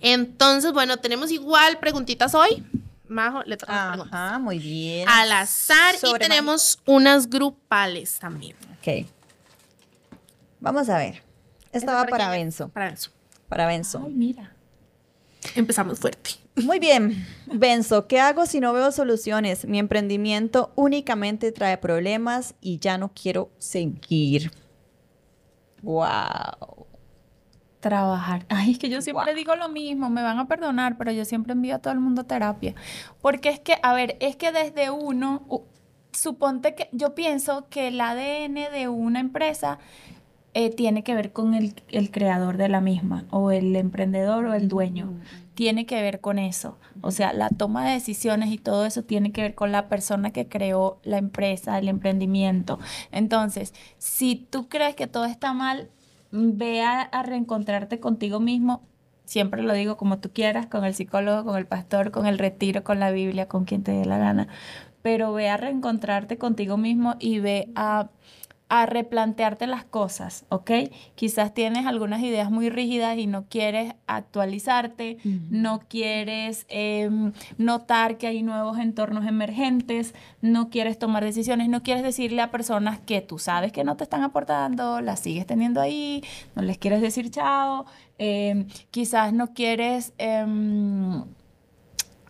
Entonces, 0.00 0.72
bueno, 0.72 0.96
tenemos 0.96 1.30
igual 1.30 1.78
preguntitas 1.78 2.34
hoy. 2.34 2.64
Majo, 3.08 3.42
le 3.44 3.56
toca 3.56 3.92
preguntas. 3.92 4.20
Ajá, 4.20 4.38
muy 4.38 4.58
bien. 4.58 5.08
Al 5.08 5.32
azar 5.32 5.94
y 6.02 6.18
tenemos 6.18 6.80
unas 6.86 7.28
grupales 7.28 8.18
también. 8.18 8.56
Ok. 8.78 9.06
Vamos 10.60 10.88
a 10.88 10.98
ver. 10.98 11.22
Esta 11.72 11.92
va 11.92 12.06
¿Para? 12.06 12.30
Benzo. 12.30 12.68
Para 12.68 12.86
Benzo. 12.86 13.10
Para 13.48 13.66
Benzo. 13.66 14.02
Ay, 14.04 14.12
mira. 14.12 14.52
Empezamos 15.54 15.98
fuerte. 15.98 16.30
Muy 16.56 16.78
bien. 16.78 17.26
Benzo, 17.46 18.06
¿qué 18.06 18.18
hago 18.18 18.46
si 18.46 18.60
no 18.60 18.72
veo 18.72 18.90
soluciones? 18.90 19.66
Mi 19.66 19.78
emprendimiento 19.78 20.72
únicamente 20.74 21.52
trae 21.52 21.76
problemas 21.78 22.54
y 22.60 22.78
ya 22.78 22.98
no 22.98 23.12
quiero 23.12 23.50
seguir. 23.58 24.50
Wow. 25.82 26.85
Trabajar. 27.80 28.46
Ay, 28.48 28.72
es 28.72 28.78
que 28.78 28.88
yo 28.88 29.02
siempre 29.02 29.34
digo 29.34 29.56
lo 29.56 29.68
mismo, 29.68 30.10
me 30.10 30.22
van 30.22 30.38
a 30.38 30.48
perdonar, 30.48 30.96
pero 30.96 31.12
yo 31.12 31.24
siempre 31.24 31.52
envío 31.52 31.76
a 31.76 31.78
todo 31.78 31.92
el 31.92 32.00
mundo 32.00 32.22
a 32.22 32.24
terapia. 32.24 32.74
Porque 33.20 33.48
es 33.48 33.60
que, 33.60 33.76
a 33.82 33.92
ver, 33.92 34.16
es 34.20 34.36
que 34.36 34.52
desde 34.52 34.90
uno, 34.90 35.42
suponte 36.12 36.74
que 36.74 36.88
yo 36.92 37.14
pienso 37.14 37.68
que 37.68 37.88
el 37.88 38.00
ADN 38.00 38.72
de 38.72 38.88
una 38.88 39.20
empresa 39.20 39.78
eh, 40.58 40.70
tiene 40.70 41.04
que 41.04 41.14
ver 41.14 41.34
con 41.34 41.52
el, 41.52 41.74
el 41.88 42.10
creador 42.10 42.56
de 42.56 42.70
la 42.70 42.80
misma, 42.80 43.26
o 43.30 43.50
el 43.50 43.76
emprendedor 43.76 44.46
o 44.46 44.54
el 44.54 44.68
dueño. 44.68 45.20
Tiene 45.52 45.84
que 45.84 46.00
ver 46.00 46.22
con 46.22 46.38
eso. 46.38 46.78
O 47.02 47.10
sea, 47.10 47.34
la 47.34 47.50
toma 47.50 47.86
de 47.86 47.92
decisiones 47.92 48.50
y 48.50 48.56
todo 48.56 48.86
eso 48.86 49.02
tiene 49.02 49.32
que 49.32 49.42
ver 49.42 49.54
con 49.54 49.70
la 49.70 49.88
persona 49.90 50.30
que 50.30 50.48
creó 50.48 50.98
la 51.02 51.18
empresa, 51.18 51.78
el 51.78 51.88
emprendimiento. 51.88 52.78
Entonces, 53.12 53.74
si 53.98 54.36
tú 54.36 54.70
crees 54.70 54.94
que 54.94 55.06
todo 55.06 55.26
está 55.26 55.52
mal, 55.52 55.90
ve 56.36 56.82
a, 56.82 57.22
reencontrarte 57.22 58.00
contigo 58.00 58.40
mismo. 58.40 58.86
Siempre 59.24 59.62
lo 59.62 59.74
digo 59.74 59.96
como 59.96 60.20
tú 60.20 60.30
quieras, 60.32 60.66
con 60.66 60.84
el 60.84 60.94
psicólogo, 60.94 61.44
con 61.44 61.56
el 61.56 61.66
pastor, 61.66 62.10
con 62.10 62.26
el 62.26 62.38
retiro, 62.38 62.84
con 62.84 63.00
la 63.00 63.10
Biblia, 63.10 63.48
con 63.48 63.64
quien 63.64 63.82
te 63.82 63.92
dé 63.92 64.04
la 64.04 64.18
gana. 64.18 64.48
Pero 65.02 65.32
ve 65.32 65.48
a 65.48 65.56
reencontrarte 65.56 66.38
contigo 66.38 66.76
mismo 66.76 67.16
y 67.18 67.40
ve 67.40 67.70
a 67.74 68.10
a 68.68 68.84
replantearte 68.84 69.66
las 69.68 69.84
cosas, 69.84 70.44
¿ok? 70.48 70.70
Quizás 71.14 71.54
tienes 71.54 71.86
algunas 71.86 72.20
ideas 72.22 72.50
muy 72.50 72.68
rígidas 72.68 73.16
y 73.16 73.28
no 73.28 73.44
quieres 73.48 73.94
actualizarte, 74.08 75.18
no 75.50 75.80
quieres 75.88 76.66
em, 76.68 77.32
notar 77.58 78.18
que 78.18 78.26
hay 78.26 78.42
nuevos 78.42 78.78
entornos 78.78 79.24
emergentes, 79.24 80.14
no 80.40 80.68
quieres 80.68 80.98
tomar 80.98 81.24
decisiones, 81.24 81.68
no 81.68 81.84
quieres 81.84 82.02
decirle 82.02 82.42
a 82.42 82.50
personas 82.50 82.98
que 82.98 83.20
tú 83.20 83.38
sabes 83.38 83.70
que 83.70 83.84
no 83.84 83.96
te 83.96 84.02
están 84.02 84.24
aportando, 84.24 85.00
las 85.00 85.20
sigues 85.20 85.46
teniendo 85.46 85.80
ahí, 85.80 86.24
no 86.56 86.62
les 86.62 86.76
quieres 86.76 87.00
decir 87.00 87.30
chao, 87.30 87.86
em, 88.18 88.66
quizás 88.90 89.32
no 89.32 89.54
quieres, 89.54 90.12
em, 90.18 91.22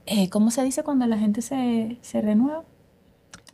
eh, 0.04 0.28
¿cómo 0.28 0.50
se 0.50 0.62
dice 0.64 0.82
cuando 0.82 1.06
la 1.06 1.16
gente 1.16 1.40
se, 1.40 1.96
se 2.02 2.20
renueva? 2.20 2.64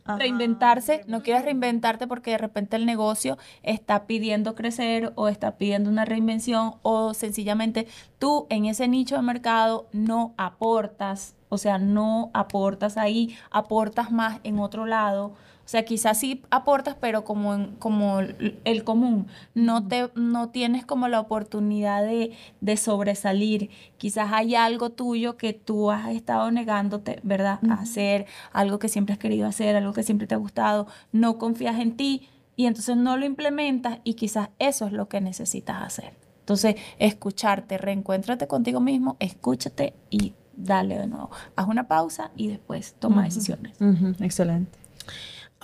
Reinventarse, 0.05 1.03
no 1.07 1.23
quieres 1.23 1.45
reinventarte 1.45 2.07
porque 2.07 2.31
de 2.31 2.37
repente 2.37 2.75
el 2.75 2.85
negocio 2.85 3.37
está 3.61 4.05
pidiendo 4.05 4.55
crecer 4.55 5.13
o 5.15 5.27
está 5.27 5.57
pidiendo 5.57 5.89
una 5.89 6.05
reinvención 6.05 6.75
o 6.81 7.13
sencillamente 7.13 7.87
tú 8.19 8.47
en 8.49 8.65
ese 8.65 8.87
nicho 8.87 9.15
de 9.15 9.21
mercado 9.21 9.87
no 9.91 10.33
aportas, 10.37 11.35
o 11.53 11.57
sea, 11.57 11.77
no 11.77 12.31
aportas 12.33 12.97
ahí, 12.97 13.35
aportas 13.51 14.11
más 14.11 14.39
en 14.43 14.59
otro 14.59 14.85
lado 14.85 15.33
o 15.65 15.69
sea, 15.69 15.85
quizás 15.85 16.19
sí 16.19 16.43
aportas, 16.49 16.97
pero 16.99 17.23
como, 17.23 17.69
como 17.79 18.19
el 18.19 18.83
común, 18.83 19.27
no, 19.53 19.87
te, 19.87 20.09
no 20.13 20.49
tienes 20.49 20.85
como 20.85 21.07
la 21.07 21.21
oportunidad 21.21 22.03
de, 22.03 22.33
de 22.59 22.75
sobresalir. 22.75 23.69
Quizás 23.97 24.33
hay 24.33 24.55
algo 24.55 24.89
tuyo 24.89 25.37
que 25.37 25.53
tú 25.53 25.89
has 25.89 26.09
estado 26.09 26.51
negándote, 26.51 27.21
¿verdad? 27.23 27.59
A 27.69 27.75
hacer 27.75 28.25
algo 28.51 28.77
que 28.77 28.89
siempre 28.89 29.13
has 29.13 29.19
querido 29.19 29.47
hacer, 29.47 29.77
algo 29.77 29.93
que 29.93 30.03
siempre 30.03 30.27
te 30.27 30.35
ha 30.35 30.37
gustado, 30.37 30.87
no 31.13 31.37
confías 31.37 31.79
en 31.79 31.95
ti 31.95 32.27
y 32.57 32.65
entonces 32.65 32.97
no 32.97 33.15
lo 33.15 33.25
implementas 33.25 33.99
y 34.03 34.15
quizás 34.15 34.49
eso 34.59 34.85
es 34.85 34.91
lo 34.91 35.07
que 35.07 35.21
necesitas 35.21 35.81
hacer. 35.81 36.13
Entonces, 36.39 36.75
escucharte, 36.99 37.77
reencuéntrate 37.77 38.47
contigo 38.47 38.81
mismo, 38.81 39.15
escúchate 39.19 39.93
y 40.09 40.33
dale 40.55 40.97
de 40.97 41.07
nuevo. 41.07 41.29
Haz 41.55 41.67
una 41.67 41.87
pausa 41.87 42.31
y 42.35 42.47
después 42.47 42.95
toma 42.99 43.23
decisiones. 43.23 43.77
Excelente. 44.19 44.77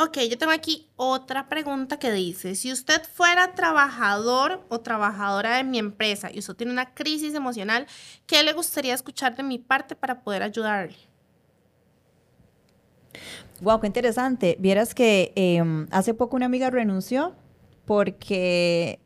Ok, 0.01 0.17
yo 0.29 0.38
tengo 0.38 0.53
aquí 0.53 0.89
otra 0.96 1.50
pregunta 1.50 2.00
que 2.00 2.10
dice, 2.10 2.55
si 2.55 2.72
usted 2.72 3.01
fuera 3.03 3.53
trabajador 3.53 4.65
o 4.69 4.79
trabajadora 4.79 5.58
de 5.58 5.65
mi 5.65 5.77
empresa 5.77 6.29
y 6.34 6.39
usted 6.39 6.55
tiene 6.55 6.72
una 6.72 6.93
crisis 6.93 7.34
emocional, 7.34 7.86
¿qué 8.25 8.41
le 8.43 8.53
gustaría 8.53 8.93
escuchar 8.93 9.36
de 9.36 9.43
mi 9.43 9.60
parte 9.60 9.98
para 9.98 10.22
poder 10.22 10.41
ayudarle? 10.41 10.96
Wow, 13.60 13.81
qué 13.81 13.88
interesante. 13.88 14.55
Vieras 14.58 14.96
que 14.96 15.34
em, 15.36 15.88
hace 15.91 16.13
poco 16.13 16.38
una 16.38 16.46
amiga 16.46 16.69
renunció 16.69 17.36
porque 17.84 19.01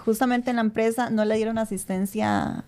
justamente 0.00 0.48
en 0.48 0.56
la 0.56 0.62
empresa 0.62 1.10
no 1.10 1.26
le 1.26 1.36
dieron 1.36 1.58
asistencia 1.58 2.64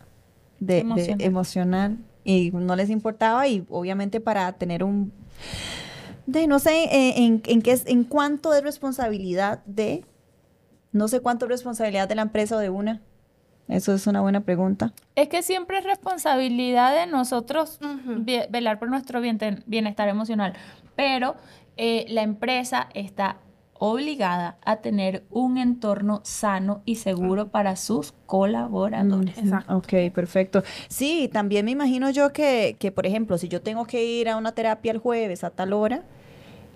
de, 0.61 0.81
emocional. 0.81 1.19
de, 1.19 1.25
emocional 1.25 1.99
y 2.25 2.51
no 2.53 2.77
les 2.77 2.91
importaba 2.91 3.47
y 3.49 3.65
obviamente 3.69 4.21
para 4.21 4.53
tener 4.53 4.85
un 4.85 5.13
de 6.27 6.47
no 6.47 6.59
sé 6.59 6.85
eh, 6.85 7.25
en, 7.25 7.43
en, 7.47 7.63
qué 7.63 7.73
es, 7.73 7.87
en 7.87 8.05
cuánto 8.05 8.55
es 8.55 8.63
responsabilidad 8.63 9.65
de, 9.67 10.05
no 10.93 11.09
sé 11.09 11.21
cuánto 11.21 11.47
es 11.47 11.51
responsabilidad 11.51 12.09
de 12.09 12.15
la 12.15 12.23
empresa 12.23 12.57
o 12.57 12.59
de 12.59 12.71
una. 12.71 13.01
Eso 13.69 13.95
es 13.95 14.07
una 14.07 14.21
buena 14.21 14.41
pregunta. 14.41 14.93
Es 15.15 15.29
que 15.29 15.43
siempre 15.43 15.79
es 15.79 15.85
responsabilidad 15.85 16.95
de 16.95 17.07
nosotros 17.07 17.79
velar 18.51 18.79
por 18.79 18.89
nuestro 18.89 19.21
bienestar 19.21 20.09
emocional, 20.09 20.53
pero 20.97 21.37
eh, 21.77 22.05
la 22.09 22.23
empresa 22.23 22.89
está 22.93 23.39
obligada 23.85 24.59
a 24.65 24.77
tener 24.77 25.25
un 25.29 25.59
entorno 25.59 26.21
sano 26.23 26.83
y 26.85 26.95
seguro 26.95 27.49
para 27.49 27.75
sus 27.75 28.15
colaboradores. 28.27 29.37
Exacto. 29.37 29.77
Ok, 29.77 30.13
perfecto. 30.15 30.63
Sí, 30.87 31.29
también 31.33 31.65
me 31.65 31.73
imagino 31.73 32.09
yo 32.11 32.33
que, 32.33 32.77
que, 32.79 32.93
por 32.93 33.07
ejemplo, 33.07 33.39
si 33.39 33.49
yo 33.49 33.61
tengo 33.61 33.85
que 33.85 34.05
ir 34.05 34.29
a 34.29 34.37
una 34.37 34.53
terapia 34.53 34.93
el 34.93 34.99
jueves 34.99 35.43
a 35.43 35.51
tal 35.51 35.73
hora, 35.73 36.05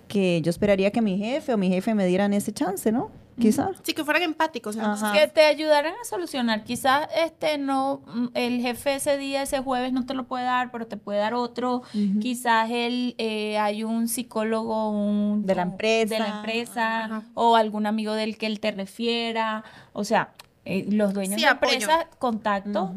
que 0.08 0.42
yo 0.42 0.50
esperaría 0.50 0.90
que 0.90 1.00
mi 1.00 1.16
jefe 1.16 1.54
o 1.54 1.56
mi 1.56 1.68
jefe 1.68 1.94
me 1.94 2.06
dieran 2.06 2.32
ese 2.32 2.52
chance, 2.52 2.90
¿no? 2.90 3.12
Quizás. 3.38 3.76
Sí, 3.82 3.92
que 3.92 4.04
fueran 4.04 4.22
empáticos. 4.22 4.76
Que 5.12 5.28
te 5.28 5.44
ayudaran 5.44 5.92
a 6.00 6.04
solucionar. 6.04 6.64
Quizás 6.64 7.08
este 7.16 7.58
no, 7.58 8.02
mm, 8.06 8.26
el 8.34 8.60
jefe 8.60 8.94
ese 8.94 9.18
día, 9.18 9.42
ese 9.42 9.60
jueves 9.60 9.92
no 9.92 10.06
te 10.06 10.14
lo 10.14 10.24
puede 10.24 10.44
dar, 10.44 10.70
pero 10.70 10.86
te 10.86 10.96
puede 10.96 11.18
dar 11.18 11.34
otro. 11.34 11.82
Quizás 12.20 12.70
él, 12.70 13.14
eh, 13.18 13.58
hay 13.58 13.84
un 13.84 14.08
psicólogo 14.08 14.90
un, 14.90 15.44
de 15.44 15.54
la 15.54 15.62
empresa, 15.62 16.14
de 16.14 16.20
la 16.20 16.36
empresa 16.38 17.22
o 17.34 17.56
algún 17.56 17.86
amigo 17.86 18.14
del 18.14 18.38
que 18.38 18.46
él 18.46 18.60
te 18.60 18.70
refiera. 18.70 19.64
O 19.92 20.04
sea, 20.04 20.32
eh, 20.64 20.86
los 20.88 21.12
dueños 21.12 21.40
de 21.40 21.48
empresas, 21.48 22.06
contacto 22.18 22.94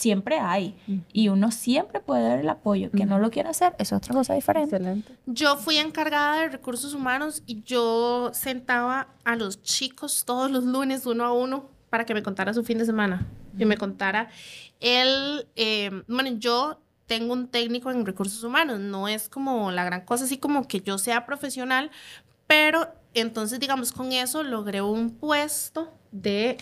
siempre 0.00 0.38
hay. 0.38 0.74
Y 1.12 1.28
uno 1.28 1.50
siempre 1.50 2.00
puede 2.00 2.28
dar 2.28 2.38
el 2.38 2.48
apoyo. 2.48 2.90
Que 2.90 3.04
no 3.04 3.18
lo 3.18 3.30
quiera 3.30 3.50
hacer 3.50 3.74
es 3.78 3.92
otra 3.92 4.14
cosa 4.14 4.34
diferente. 4.34 4.76
Excelente. 4.76 5.16
Yo 5.26 5.56
fui 5.56 5.76
encargada 5.76 6.40
de 6.40 6.48
recursos 6.48 6.94
humanos 6.94 7.42
y 7.46 7.62
yo 7.62 8.30
sentaba 8.32 9.08
a 9.24 9.36
los 9.36 9.62
chicos 9.62 10.24
todos 10.24 10.50
los 10.50 10.64
lunes 10.64 11.06
uno 11.06 11.24
a 11.24 11.32
uno 11.32 11.68
para 11.90 12.06
que 12.06 12.14
me 12.14 12.22
contara 12.22 12.54
su 12.54 12.64
fin 12.64 12.78
de 12.78 12.86
semana. 12.86 13.26
Y 13.58 13.64
me 13.64 13.76
contara, 13.76 14.28
él, 14.78 15.46
eh, 15.56 15.90
bueno, 16.06 16.30
yo 16.38 16.80
tengo 17.06 17.32
un 17.32 17.48
técnico 17.48 17.90
en 17.90 18.06
recursos 18.06 18.44
humanos, 18.44 18.78
no 18.78 19.08
es 19.08 19.28
como 19.28 19.72
la 19.72 19.84
gran 19.84 20.04
cosa, 20.04 20.24
así 20.24 20.38
como 20.38 20.68
que 20.68 20.80
yo 20.80 20.96
sea 20.96 21.26
profesional, 21.26 21.90
pero 22.46 22.86
entonces, 23.12 23.58
digamos, 23.58 23.90
con 23.90 24.12
eso 24.12 24.44
logré 24.44 24.80
un 24.80 25.10
puesto 25.10 25.92
de 26.12 26.56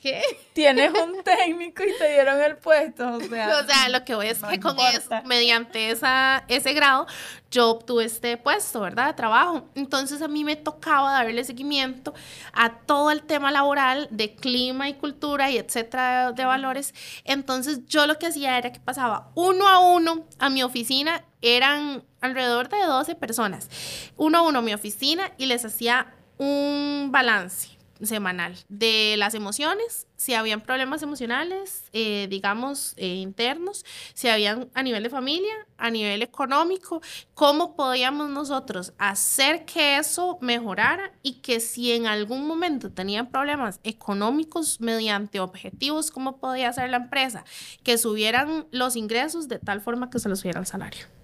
¿Qué? 0.00 0.22
Tienes 0.52 0.92
un 0.92 1.22
técnico 1.22 1.82
y 1.82 1.96
te 1.98 2.12
dieron 2.12 2.40
el 2.40 2.56
puesto. 2.56 3.16
O 3.16 3.20
sea, 3.20 3.58
o 3.62 3.66
sea 3.66 3.88
lo 3.88 4.04
que 4.04 4.14
voy 4.14 4.28
es 4.28 4.42
que 4.42 4.60
con 4.60 4.78
eso, 4.78 5.10
mediante 5.24 5.90
esa, 5.90 6.44
ese 6.48 6.72
grado, 6.72 7.06
yo 7.50 7.70
obtuve 7.70 8.04
este 8.04 8.36
puesto, 8.36 8.80
¿verdad? 8.80 9.08
De 9.08 9.14
trabajo. 9.14 9.68
Entonces 9.74 10.22
a 10.22 10.28
mí 10.28 10.44
me 10.44 10.56
tocaba 10.56 11.12
darle 11.12 11.44
seguimiento 11.44 12.14
a 12.52 12.78
todo 12.78 13.10
el 13.10 13.22
tema 13.22 13.50
laboral 13.50 14.08
de 14.10 14.34
clima 14.34 14.88
y 14.88 14.94
cultura 14.94 15.50
y 15.50 15.58
etcétera, 15.58 16.32
de 16.32 16.44
valores. 16.44 16.94
Entonces 17.24 17.86
yo 17.86 18.06
lo 18.06 18.18
que 18.18 18.26
hacía 18.26 18.58
era 18.58 18.72
que 18.72 18.80
pasaba 18.80 19.30
uno 19.34 19.68
a 19.68 19.78
uno 19.78 20.26
a 20.38 20.50
mi 20.50 20.62
oficina, 20.62 21.24
eran 21.42 22.04
alrededor 22.20 22.68
de 22.68 22.78
12 22.84 23.14
personas, 23.14 23.68
uno 24.16 24.38
a 24.38 24.42
uno 24.42 24.58
a 24.58 24.62
mi 24.62 24.74
oficina 24.74 25.32
y 25.38 25.46
les 25.46 25.64
hacía 25.64 26.14
un 26.38 27.10
balance 27.12 27.75
semanal 28.02 28.56
de 28.68 29.14
las 29.18 29.34
emociones, 29.34 30.06
si 30.16 30.34
habían 30.34 30.60
problemas 30.62 31.02
emocionales, 31.02 31.84
eh, 31.92 32.26
digamos, 32.28 32.94
eh, 32.96 33.14
internos, 33.14 33.84
si 34.14 34.28
habían 34.28 34.70
a 34.74 34.82
nivel 34.82 35.02
de 35.02 35.10
familia, 35.10 35.54
a 35.78 35.90
nivel 35.90 36.22
económico, 36.22 37.00
cómo 37.34 37.76
podíamos 37.76 38.30
nosotros 38.30 38.92
hacer 38.98 39.64
que 39.64 39.98
eso 39.98 40.38
mejorara 40.40 41.12
y 41.22 41.34
que 41.40 41.60
si 41.60 41.92
en 41.92 42.06
algún 42.06 42.46
momento 42.46 42.90
tenían 42.90 43.30
problemas 43.30 43.80
económicos 43.84 44.80
mediante 44.80 45.40
objetivos, 45.40 46.10
cómo 46.10 46.38
podía 46.38 46.68
hacer 46.68 46.90
la 46.90 46.98
empresa 46.98 47.44
que 47.82 47.98
subieran 47.98 48.66
los 48.70 48.96
ingresos 48.96 49.48
de 49.48 49.58
tal 49.58 49.80
forma 49.80 50.10
que 50.10 50.18
se 50.18 50.28
les 50.28 50.40
subiera 50.40 50.60
el 50.60 50.66
salario. 50.66 51.15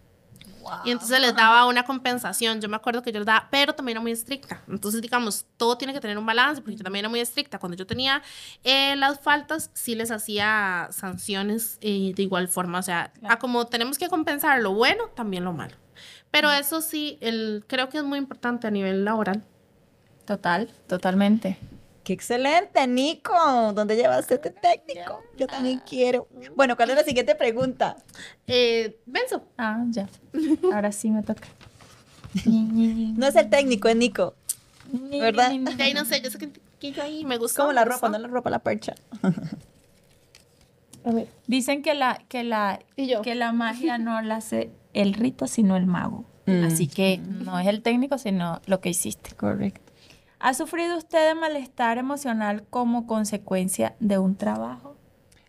Y 0.85 0.90
entonces 0.90 1.21
les 1.21 1.35
daba 1.35 1.66
una 1.66 1.85
compensación. 1.85 2.61
Yo 2.61 2.69
me 2.69 2.76
acuerdo 2.76 3.02
que 3.02 3.12
yo 3.12 3.19
les 3.21 3.26
daba, 3.26 3.49
pero 3.50 3.75
también 3.75 3.97
era 3.97 4.00
muy 4.00 4.12
estricta. 4.12 4.62
Entonces, 4.69 5.00
digamos, 5.00 5.47
todo 5.57 5.76
tiene 5.76 5.92
que 5.92 6.00
tener 6.00 6.19
un 6.19 6.26
balance, 6.26 6.61
porque 6.62 6.76
yo 6.76 6.85
también 6.85 7.04
era 7.04 7.09
muy 7.09 7.21
estricta. 7.21 7.59
Cuando 7.59 7.76
yo 7.76 7.87
tenía 7.87 8.23
eh, 8.64 8.97
las 8.97 9.21
faltas, 9.21 9.71
sí 9.75 9.95
les 9.95 10.11
hacía 10.11 10.88
sanciones 10.90 11.78
eh, 11.81 12.12
de 12.14 12.23
igual 12.23 12.49
forma. 12.49 12.78
O 12.78 12.83
sea, 12.83 13.12
a 13.28 13.38
como 13.38 13.66
tenemos 13.66 13.99
que 13.99 14.09
compensar 14.09 14.61
lo 14.61 14.75
bueno, 14.75 15.04
también 15.14 15.45
lo 15.45 15.52
malo. 15.52 15.76
Pero 16.31 16.50
eso 16.50 16.81
sí, 16.81 17.19
el, 17.21 17.64
creo 17.66 17.88
que 17.88 17.99
es 17.99 18.04
muy 18.04 18.19
importante 18.19 18.66
a 18.66 18.71
nivel 18.71 19.04
laboral. 19.04 19.45
Total, 20.25 20.69
totalmente. 20.87 21.59
Qué 22.04 22.12
excelente, 22.12 22.85
Nico. 22.87 23.32
¿Dónde 23.75 23.94
llevaste 23.97 24.35
este 24.35 24.50
técnico? 24.50 25.23
Yo 25.37 25.47
también 25.47 25.80
quiero. 25.88 26.26
Bueno, 26.56 26.76
¿cuál 26.76 26.90
es 26.90 26.97
la 26.97 27.04
siguiente 27.04 27.35
pregunta? 27.35 27.97
Eh, 28.47 28.99
Benzo. 29.06 29.44
Ah, 29.56 29.85
ya. 29.90 30.09
Ahora 30.73 30.90
sí 30.90 31.11
me 31.11 31.23
toca. 31.23 31.47
no 32.44 33.26
es 33.26 33.37
el 33.37 33.49
técnico, 33.49 33.88
es 33.88 33.97
Nico. 33.97 34.35
¿Verdad? 34.92 35.52
Ahí 35.78 35.94
no 35.94 36.04
sé, 36.04 36.21
yo 36.21 36.30
sé 36.30 36.38
que, 36.38 36.92
yo 36.92 37.02
ahí 37.02 37.25
me 37.25 37.38
gusta. 37.38 37.62
Como 37.62 37.73
la 37.73 37.85
ropa, 37.85 38.09
no 38.09 38.18
la 38.18 38.28
ropa, 38.28 38.50
la 38.50 38.59
percha. 38.59 38.94
A 41.04 41.11
ver. 41.12 41.28
Dicen 41.47 41.82
que 41.82 41.94
la, 41.94 42.23
que 42.28 42.42
la, 42.44 42.80
que 42.97 43.35
la 43.35 43.52
magia 43.52 43.99
no 43.99 44.21
la 44.23 44.37
hace 44.37 44.71
el 44.92 45.14
rito, 45.14 45.47
sino 45.47 45.76
el 45.76 45.87
mago. 45.87 46.25
Mm. 46.47 46.64
Así 46.64 46.88
que 46.88 47.18
no 47.18 47.59
es 47.59 47.68
el 47.68 47.82
técnico, 47.82 48.18
sino 48.18 48.61
lo 48.66 48.80
que 48.80 48.90
hiciste. 48.90 49.35
Correcto. 49.37 49.92
¿Ha 50.45 50.55
sufrido 50.55 50.99
usted 50.99 51.29
de 51.29 51.35
malestar 51.37 51.99
emocional 51.99 52.65
como 52.69 53.07
consecuencia 53.07 53.95
de 54.01 54.19
un 54.19 54.35
trabajo? 54.35 54.97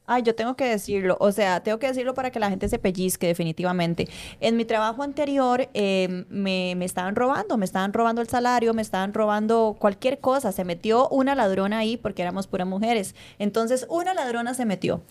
Ay, 0.05 0.21
yo 0.21 0.35
tengo 0.35 0.55
que 0.55 0.65
decirlo, 0.65 1.17
o 1.19 1.31
sea, 1.31 1.63
tengo 1.63 1.79
que 1.79 1.87
decirlo 1.87 2.13
para 2.13 2.29
que 2.29 2.39
la 2.39 2.51
gente 2.51 2.69
se 2.69 2.77
pellizque 2.77 3.25
definitivamente. 3.25 4.07
En 4.39 4.55
mi 4.55 4.65
trabajo 4.65 5.01
anterior 5.01 5.67
eh, 5.73 6.25
me, 6.29 6.75
me 6.75 6.85
estaban 6.85 7.15
robando, 7.15 7.57
me 7.57 7.65
estaban 7.65 7.91
robando 7.91 8.21
el 8.21 8.29
salario, 8.29 8.75
me 8.75 8.83
estaban 8.83 9.15
robando 9.15 9.77
cualquier 9.79 10.19
cosa. 10.19 10.51
Se 10.51 10.63
metió 10.63 11.09
una 11.09 11.33
ladrona 11.33 11.79
ahí 11.79 11.97
porque 11.97 12.21
éramos 12.21 12.45
puras 12.45 12.67
mujeres. 12.67 13.15
Entonces, 13.39 13.87
una 13.89 14.13
ladrona 14.13 14.53
se 14.53 14.65
metió. 14.65 15.01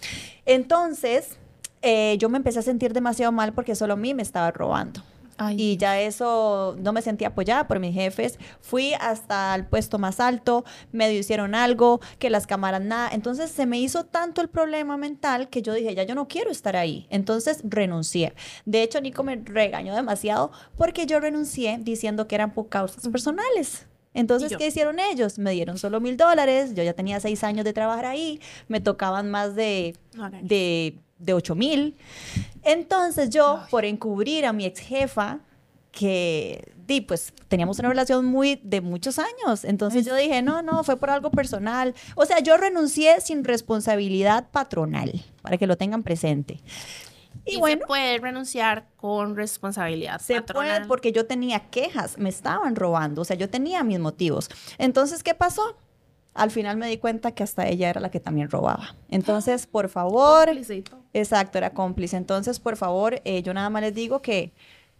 Entonces, 0.47 1.39
eh, 1.81 2.17
yo 2.21 2.29
me 2.29 2.37
empecé 2.37 2.61
a 2.61 2.63
sentir 2.63 2.93
demasiado 2.93 3.33
mal 3.33 3.53
porque 3.53 3.75
solo 3.75 3.95
a 3.95 3.97
mí 3.97 4.15
me 4.15 4.23
estaba 4.23 4.53
robando. 4.53 5.03
Ay, 5.37 5.57
Y 5.59 5.77
ya 5.77 6.01
eso 6.01 6.77
no 6.79 6.93
me 6.93 7.03
sentía 7.03 7.29
apoyada 7.29 7.67
por 7.67 7.79
mis 7.79 7.95
jefes. 7.95 8.39
Fui 8.61 8.93
hasta 9.01 9.55
el 9.55 9.67
puesto 9.67 9.99
más 9.99 10.21
alto, 10.21 10.65
medio 10.93 11.19
hicieron 11.19 11.55
algo, 11.55 12.01
que 12.19 12.31
las 12.31 12.47
cámaras 12.47 12.83
nada. 12.83 13.11
Entonces 13.13 13.51
se 13.51 13.67
me 13.67 13.79
hizo 13.81 14.05
tanto 14.05 14.41
el 14.41 14.49
problema 14.49 14.97
mental 14.97 15.49
que 15.49 15.63
yo 15.63 15.75
dije, 15.75 15.95
ya 15.95 16.05
yo 16.05 16.15
no 16.15 16.29
quiero 16.29 16.51
estar 16.51 16.77
ahí. 16.77 17.07
Entonces 17.11 17.61
renuncié. 17.65 18.35
De 18.65 18.83
hecho, 18.83 19.01
Nico 19.01 19.23
me 19.23 19.37
regañó 19.37 19.95
demasiado 19.95 20.53
porque 20.77 21.07
yo 21.07 21.21
renuncié 21.21 21.79
diciendo 21.81 22.29
que 22.29 22.35
eran 22.35 22.53
por 22.53 22.69
causas 22.69 23.09
personales. 23.09 23.87
Entonces? 24.15 24.57
¿qué 24.57 24.67
hicieron 24.67 24.99
ellos? 24.99 25.39
Me 25.39 25.53
dieron 25.53 25.79
solo 25.79 26.01
mil 26.01 26.17
dólares, 26.17 26.75
yo 26.75 26.83
ya 26.83 26.93
tenía 26.93 27.19
seis 27.21 27.43
años 27.45 27.65
de 27.65 27.73
trabajar 27.73 28.07
ahí, 28.07 28.41
me 28.69 28.81
tocaban 28.81 29.31
más 29.31 29.55
de 29.55 29.97
Órale. 30.19 30.41
de, 30.43 30.99
de 31.23 31.35
8 31.35 31.55
mil. 31.55 31.97
Entonces 32.63 33.31
yo, 33.31 33.63
por 33.71 33.85
encubrir 33.85 34.47
a 34.47 34.53
mi 34.53 34.65
ex 34.67 34.81
jefa, 34.81 35.41
que 35.93 36.73
di, 36.87 37.03
pues 37.03 37.33
teníamos 37.49 37.79
una 37.79 37.91
relación 37.91 38.25
muy 38.25 38.59
de 38.65 38.81
muchos 38.81 39.19
años, 39.19 39.65
entonces 39.65 40.05
yo 40.07 40.15
dije, 40.17 40.43
no, 40.43 40.63
no, 40.63 40.83
fue 40.85 40.97
por 40.97 41.11
algo 41.11 41.31
personal. 41.31 41.95
O 42.17 42.25
sea, 42.25 42.41
yo 42.41 42.57
renuncié 42.57 43.21
sin 43.21 43.45
responsabilidad 43.45 44.49
patronal, 44.51 45.13
para 45.43 45.59
que 45.59 45.67
lo 45.67 45.77
tengan 45.77 46.03
presente. 46.03 46.61
Y, 47.45 47.57
Y, 47.57 47.59
bueno, 47.59 47.81
se 47.81 47.87
puede 47.87 48.19
renunciar 48.19 48.89
con 48.97 49.37
responsabilidad 49.37 50.21
se 50.21 50.35
patronal. 50.35 50.77
puede 50.77 50.89
porque 50.89 51.13
yo 51.13 51.27
tenía 51.27 51.61
quejas, 51.71 52.19
me 52.19 52.29
estaban 52.29 52.77
robando, 52.77 53.23
o 53.23 53.25
sea, 53.25 53.37
yo 53.37 53.51
tenía 53.51 53.83
mis 53.85 53.99
motivos. 53.99 54.49
Entonces, 54.79 55.23
¿qué 55.23 55.35
pasó? 55.35 55.77
Al 56.35 56.51
final 56.51 56.77
me 56.79 56.89
di 56.89 56.97
cuenta 56.99 57.33
que 57.33 57.43
hasta 57.43 57.67
ella 57.69 57.91
era 57.91 58.01
la 58.01 58.11
que 58.11 58.21
también 58.21 58.51
robaba. 58.51 58.95
Entonces, 59.11 59.67
por 59.67 59.89
favor, 59.89 60.49
todo. 60.89 61.03
Exacto, 61.13 61.59
era 61.59 61.71
cómplice. 61.75 62.17
Entonces, 62.17 62.59
por 62.61 62.77
favor, 62.77 63.21
eh, 63.25 63.43
yo 63.43 63.53
nada 63.55 63.69
más 63.71 63.83
les 63.83 63.95
digo 63.95 64.23
que, 64.23 64.53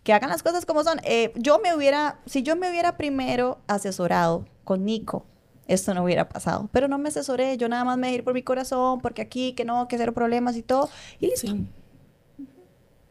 que 0.03 0.13
hagan 0.13 0.29
las 0.31 0.43
cosas 0.43 0.67
como 0.67 0.85
son. 0.85 1.01
Eh, 1.05 1.33
yo 1.37 1.59
me 1.59 1.75
hubiera, 1.75 2.21
si 2.27 2.43
yo 2.43 2.55
me 2.57 2.69
hubiera 2.71 2.97
primero 2.97 3.61
asesorado 3.67 4.45
con 4.65 4.85
Nico, 4.85 5.25
esto 5.69 5.95
no 5.95 6.05
hubiera 6.05 6.29
pasado. 6.29 6.69
Pero 6.73 6.87
no 6.89 6.99
me 6.99 7.09
asesoré, 7.09 7.57
yo 7.57 7.69
nada 7.69 7.85
más 7.85 7.97
me 7.97 8.09
dejé 8.09 8.17
ir 8.19 8.25
por 8.25 8.35
mi 8.35 8.43
corazón, 8.43 9.01
porque 9.01 9.23
aquí, 9.23 9.55
que 9.55 9.65
no, 9.65 9.89
que 9.89 9.97
cero 9.97 10.13
problemas 10.13 10.57
y 10.57 10.63
todo. 10.63 10.91
Y 11.19 11.29
listo. 11.29 11.47
Sí. 11.47 11.67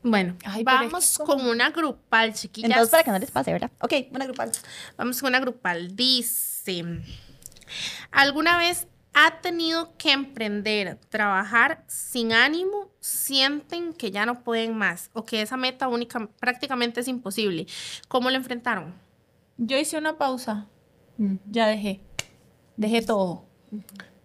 Bueno, 0.04 0.36
Ay, 0.46 0.64
pero 0.64 0.78
es 0.78 0.82
que 0.82 0.88
vamos 0.88 1.18
como- 1.18 1.38
con 1.38 1.48
una 1.48 1.70
grupal, 1.70 2.34
chiquillas. 2.34 2.70
Entonces, 2.72 2.92
para 2.92 3.04
que 3.04 3.12
no 3.12 3.20
les 3.20 3.30
pase, 3.32 3.52
¿verdad? 3.54 3.72
Ok, 3.82 3.94
una 4.12 4.26
grupal. 4.26 4.52
Vamos 4.98 5.20
con 5.22 5.30
una 5.30 5.40
grupal. 5.40 5.96
Dice, 5.96 6.84
¿alguna 8.12 8.58
vez 8.58 8.88
ha 9.14 9.42
tenido 9.42 9.96
que 9.98 10.12
emprender, 10.12 10.98
trabajar 11.10 11.84
sin 11.88 12.34
ánimo? 12.34 12.90
¿Sienten 13.00 13.94
que 13.94 14.12
ya 14.12 14.26
no 14.26 14.44
pueden 14.44 14.78
más 14.78 15.10
o 15.14 15.26
que 15.26 15.42
esa 15.42 15.58
meta 15.58 15.88
única 15.88 16.28
prácticamente 16.40 17.02
es 17.02 17.08
imposible? 17.08 17.68
¿Cómo 18.08 18.30
lo 18.30 18.36
enfrentaron? 18.36 18.94
Yo 19.58 19.78
hice 19.78 19.98
una 19.98 20.18
pausa. 20.18 20.68
Ya 21.50 21.68
dejé. 21.68 22.00
Dejé 22.78 23.02
todo. 23.02 23.46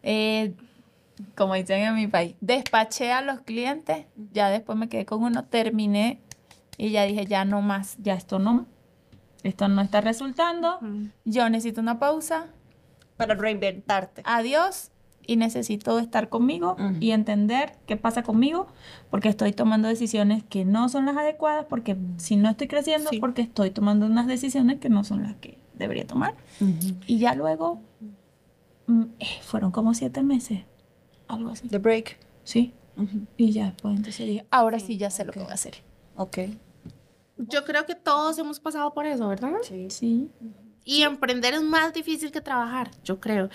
Eh, 0.03 0.55
como 1.35 1.55
dicen 1.55 1.83
en 1.83 1.95
mi 1.95 2.07
país, 2.07 2.37
despaché 2.41 3.12
a 3.12 3.23
los 3.23 3.41
clientes. 3.41 4.07
Ya 4.33 4.49
después 4.49 4.79
me 4.79 4.88
quedé 4.88 5.05
con 5.05 5.23
uno, 5.23 5.45
terminé 5.45 6.21
y 6.79 6.91
ya 6.91 7.05
dije, 7.05 7.26
ya 7.26 7.45
no 7.45 7.62
más, 7.62 7.97
ya 7.99 8.15
esto 8.15 8.38
no. 8.38 8.67
Esto 9.43 9.69
no 9.69 9.83
está 9.83 10.00
resultando. 10.00 10.81
Yo 11.25 11.49
necesito 11.49 11.81
una 11.81 11.99
pausa. 11.99 12.49
Para 13.16 13.35
reinventarte. 13.35 14.23
Adiós. 14.25 14.90
Y 15.28 15.37
necesito 15.37 15.99
estar 15.99 16.28
conmigo 16.28 16.76
y 17.00 17.11
entender 17.11 17.73
qué 17.87 17.96
pasa 17.96 18.23
conmigo, 18.23 18.68
porque 19.11 19.28
estoy 19.28 19.52
tomando 19.52 19.88
decisiones 19.88 20.44
que 20.44 20.64
no 20.64 20.88
son 20.88 21.04
las 21.06 21.16
adecuadas, 21.16 21.66
porque 21.68 21.96
si 22.16 22.37
no 22.37 22.49
estoy 22.49 22.68
creciendo, 22.68 23.11
Sí. 23.11 23.18
porque 23.18 23.42
estoy 23.42 23.70
tomando 23.73 24.06
unas 24.06 24.28
decisiones 24.28 24.78
que 24.78 24.88
no 24.88 25.02
son 25.02 25.25
las 25.25 25.35
que 25.37 25.58
debería 25.75 26.06
tomar. 26.06 26.37
Y 27.08 27.18
ya 27.18 27.35
luego, 27.35 27.80
mm, 28.87 29.02
eh, 29.18 29.26
fueron 29.42 29.73
como 29.73 29.94
siete 29.94 30.23
meses, 30.23 30.61
algo 31.26 31.50
así. 31.50 31.66
The 31.68 31.78
break. 31.78 32.18
Sí. 32.44 32.73
Y 33.37 33.50
ya 33.50 33.66
después 33.73 33.96
entonces 33.96 34.26
dije, 34.28 34.46
ahora 34.52 34.78
sí 34.78 34.96
ya 34.96 35.11
sé 35.11 35.25
lo 35.25 35.32
que 35.32 35.40
voy 35.40 35.50
a 35.50 35.54
hacer. 35.54 35.75
Ok. 36.16 36.38
Yo 37.37 37.64
creo 37.64 37.85
que 37.85 37.96
todos 37.96 38.38
hemos 38.38 38.61
pasado 38.61 38.94
por 38.94 39.06
eso, 39.06 39.26
¿verdad? 39.26 39.50
Sí. 39.88 40.30
Y 40.88 41.02
emprender 41.02 41.52
es 41.52 41.62
más 41.62 41.93
difícil 41.93 42.31
que 42.31 42.40
trabajar, 42.40 42.90
yo 43.02 43.19
creo. 43.21 43.50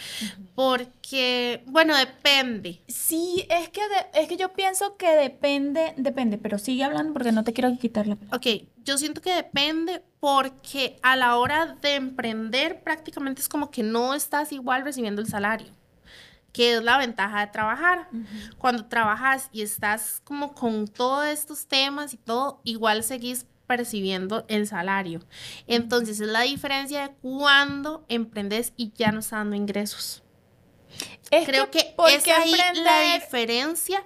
Porque, 0.54 1.64
bueno, 1.66 1.96
depende. 1.98 2.82
Sí, 2.88 3.48
es 3.50 3.70
que, 3.70 3.82
de- 3.82 4.22
es 4.22 4.28
que 4.28 4.38
yo 4.38 4.54
pienso 4.54 4.98
que 4.98 5.10
depende, 5.16 5.94
depende, 5.98 6.38
pero 6.38 6.58
sigue 6.60 6.84
hablando 6.84 7.14
porque 7.14 7.32
no 7.32 7.44
te 7.44 7.54
quiero 7.54 7.76
quitar 7.80 8.06
la 8.06 8.16
palabra. 8.18 8.38
Ok, 8.38 8.68
yo 8.84 8.98
siento 8.98 9.22
que 9.22 9.34
depende 9.34 10.04
porque 10.20 11.00
a 11.02 11.16
la 11.16 11.38
hora 11.38 11.78
de 11.82 11.96
emprender 11.96 12.84
prácticamente 12.84 13.42
es 13.42 13.50
como 13.50 13.72
que 13.72 13.82
no 13.82 14.14
estás 14.14 14.52
igual 14.52 14.84
recibiendo 14.84 15.22
el 15.22 15.28
salario, 15.28 15.68
que 16.52 16.76
es 16.76 16.84
la 16.84 16.98
ventaja 16.98 17.40
de 17.40 17.48
trabajar. 17.48 18.10
Cuando 18.58 18.86
trabajas 18.86 19.50
y 19.54 19.62
estás 19.62 20.22
como 20.26 20.54
con 20.54 20.86
todos 20.88 21.26
estos 21.28 21.66
temas 21.66 22.14
y 22.14 22.18
todo, 22.18 22.60
igual 22.66 23.04
seguís 23.04 23.46
percibiendo 23.72 24.44
el 24.50 24.68
salario. 24.68 25.22
Entonces 25.66 26.20
es 26.20 26.28
la 26.28 26.42
diferencia 26.42 27.08
de 27.08 27.14
cuando 27.22 28.04
emprendes 28.10 28.74
y 28.76 28.92
ya 28.98 29.14
no 29.14 29.22
está 29.22 29.38
dando 29.38 29.56
ingresos. 29.56 30.24
Es 31.30 31.46
Creo 31.46 31.72
que 31.72 31.96
es 32.10 32.28
ahí 32.28 32.54
la 32.84 33.14
diferencia 33.14 34.04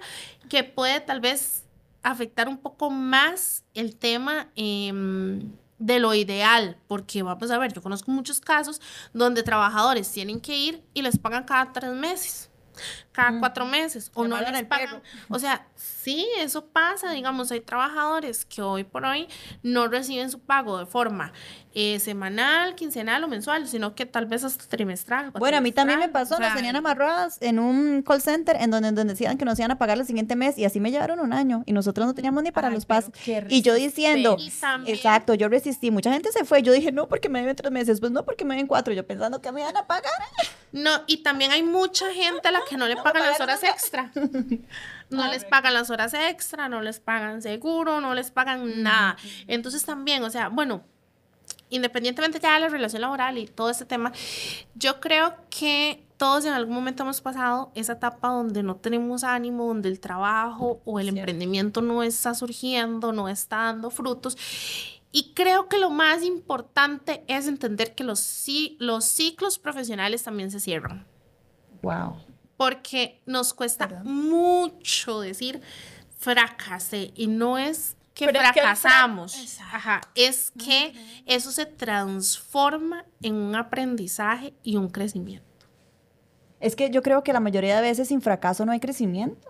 que 0.48 0.62
puede 0.62 1.00
tal 1.00 1.20
vez 1.20 1.64
afectar 2.04 2.46
un 2.46 2.58
poco 2.58 2.90
más 2.90 3.64
el 3.74 3.96
tema 3.96 4.52
em, 4.54 5.50
de 5.80 5.98
lo 5.98 6.14
ideal, 6.14 6.78
porque 6.86 7.24
vamos 7.24 7.50
a 7.50 7.58
ver, 7.58 7.72
yo 7.72 7.82
conozco 7.82 8.12
muchos 8.12 8.40
casos 8.40 8.80
donde 9.12 9.42
trabajadores 9.42 10.12
tienen 10.12 10.40
que 10.40 10.56
ir 10.56 10.84
y 10.94 11.02
les 11.02 11.18
pagan 11.18 11.42
cada 11.42 11.72
tres 11.72 11.90
meses, 11.90 12.45
cada 13.12 13.38
cuatro 13.38 13.64
meses, 13.64 14.10
o 14.14 14.22
Le 14.24 14.28
no 14.28 14.40
les 14.40 14.64
pagan. 14.64 15.02
O 15.28 15.38
sea, 15.38 15.66
sí, 15.74 16.26
eso 16.38 16.66
pasa, 16.66 17.10
digamos, 17.12 17.50
hay 17.50 17.60
trabajadores 17.60 18.44
que 18.44 18.62
hoy 18.62 18.84
por 18.84 19.04
hoy 19.04 19.28
no 19.62 19.88
reciben 19.88 20.30
su 20.30 20.40
pago 20.40 20.78
de 20.78 20.86
forma 20.86 21.32
eh, 21.78 21.98
semanal, 22.00 22.74
quincenal 22.74 23.22
o 23.24 23.28
mensual, 23.28 23.68
sino 23.68 23.94
que 23.94 24.06
tal 24.06 24.24
vez 24.24 24.44
hasta 24.44 24.66
trimestral. 24.66 25.30
Bueno, 25.32 25.58
a 25.58 25.60
mí 25.60 25.72
también 25.72 25.98
me 25.98 26.08
pasó, 26.08 26.38
nos 26.38 26.54
tenían 26.54 26.74
amarradas 26.76 27.36
en 27.42 27.58
un 27.58 28.02
call 28.02 28.22
center 28.22 28.56
en 28.58 28.70
donde, 28.70 28.92
donde 28.92 29.12
decían 29.12 29.36
que 29.36 29.44
nos 29.44 29.58
iban 29.58 29.70
a 29.72 29.78
pagar 29.78 29.98
el 29.98 30.06
siguiente 30.06 30.36
mes 30.36 30.56
y 30.56 30.64
así 30.64 30.80
me 30.80 30.90
llevaron 30.90 31.20
un 31.20 31.34
año 31.34 31.64
y 31.66 31.72
nosotros 31.72 32.06
no 32.06 32.14
teníamos 32.14 32.42
ni 32.42 32.50
para 32.50 32.68
Ay, 32.68 32.74
los 32.74 32.86
qué 33.24 33.46
Y 33.50 33.60
yo 33.60 33.74
diciendo, 33.74 34.36
Y 34.38 34.50
también- 34.50 34.96
exacto, 34.96 35.34
yo 35.34 35.48
resistí, 35.48 35.90
mucha 35.90 36.10
gente 36.12 36.32
se 36.32 36.44
fue, 36.44 36.62
yo 36.62 36.72
dije, 36.72 36.92
no, 36.92 37.08
porque 37.08 37.28
me 37.28 37.40
deben 37.40 37.56
tres 37.56 37.70
meses, 37.72 38.00
pues 38.00 38.10
no, 38.10 38.24
porque 38.24 38.44
me 38.44 38.54
deben 38.54 38.66
cuatro, 38.66 38.94
yo 38.94 39.06
pensando 39.06 39.42
que 39.42 39.52
me 39.52 39.60
iban 39.60 39.76
a 39.76 39.86
pagar. 39.86 40.12
No, 40.72 40.90
y 41.06 41.18
también 41.18 41.52
hay 41.52 41.62
mucha 41.62 42.12
gente 42.12 42.48
a 42.48 42.52
la 42.52 42.60
que 42.68 42.76
no 42.76 42.86
le 42.86 42.96
pagan 42.96 43.22
las 43.22 43.40
horas 43.40 43.62
extra. 43.62 44.10
No 45.08 45.30
les 45.30 45.44
pagan 45.44 45.72
las 45.72 45.88
horas 45.90 46.14
extra, 46.14 46.68
no 46.68 46.82
les 46.82 46.98
pagan 46.98 47.40
seguro, 47.40 48.00
no 48.00 48.12
les 48.14 48.32
pagan 48.32 48.82
nada. 48.82 49.16
Entonces 49.46 49.84
también, 49.84 50.24
o 50.24 50.30
sea, 50.30 50.48
bueno, 50.48 50.82
independientemente 51.70 52.40
ya 52.40 52.54
de 52.54 52.60
la 52.60 52.68
relación 52.68 53.02
laboral 53.02 53.38
y 53.38 53.46
todo 53.46 53.70
este 53.70 53.84
tema, 53.84 54.12
yo 54.74 55.00
creo 55.00 55.36
que 55.48 56.04
todos 56.16 56.44
en 56.44 56.54
algún 56.54 56.74
momento 56.74 57.02
hemos 57.02 57.20
pasado 57.20 57.70
esa 57.74 57.94
etapa 57.94 58.28
donde 58.28 58.62
no 58.62 58.76
tenemos 58.76 59.22
ánimo, 59.22 59.66
donde 59.66 59.88
el 59.88 60.00
trabajo 60.00 60.80
o 60.84 60.98
el 60.98 61.08
emprendimiento 61.08 61.82
no 61.82 62.02
está 62.02 62.34
surgiendo, 62.34 63.12
no 63.12 63.28
está 63.28 63.56
dando 63.56 63.90
frutos. 63.90 64.36
Y 65.18 65.32
creo 65.32 65.66
que 65.68 65.78
lo 65.78 65.88
más 65.88 66.22
importante 66.22 67.24
es 67.26 67.46
entender 67.46 67.94
que 67.94 68.04
los, 68.04 68.20
ci- 68.20 68.76
los 68.78 69.06
ciclos 69.06 69.58
profesionales 69.58 70.22
también 70.22 70.50
se 70.50 70.60
cierran 70.60 71.06
Wow. 71.80 72.16
porque 72.58 73.22
nos 73.24 73.54
cuesta 73.54 74.02
mucho 74.04 75.20
decir 75.20 75.62
fracasé 76.18 77.12
y 77.14 77.28
no 77.28 77.56
es 77.56 77.96
que 78.12 78.26
Pero 78.26 78.40
es 78.40 78.46
que 78.52 78.60
fracasamos, 78.60 79.58
ajá, 79.72 80.00
es 80.14 80.50
que 80.50 80.92
eso 81.26 81.50
se 81.50 81.64
transforma 81.66 83.04
en 83.22 83.34
un 83.36 83.54
aprendizaje 83.54 84.52
y 84.62 84.76
un 84.76 84.88
crecimiento. 84.90 85.46
Es 86.60 86.76
que 86.76 86.90
yo 86.90 87.00
creo 87.02 87.22
que 87.22 87.32
la 87.32 87.40
mayoría 87.40 87.76
de 87.76 87.82
veces 87.82 88.08
sin 88.08 88.20
fracaso 88.20 88.64
no 88.66 88.72
hay 88.72 88.80
crecimiento. 88.80 89.48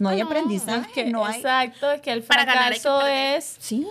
No 0.00 0.08
hay 0.08 0.20
Ah, 0.20 0.24
no, 0.24 0.30
aprendizaje, 0.30 0.80
Es 0.88 0.92
que- 0.94 1.04
no 1.10 1.24
hay... 1.24 1.36
Exacto, 1.40 1.90
es 1.92 2.00
que 2.00 2.12
el 2.12 2.22
Para 2.24 2.44
ganar 2.44 2.72
hay 2.72 2.74
que 2.74 2.80
fracaso 2.80 3.04
perder. 3.04 3.38
es, 3.38 3.56
Sí. 3.60 3.86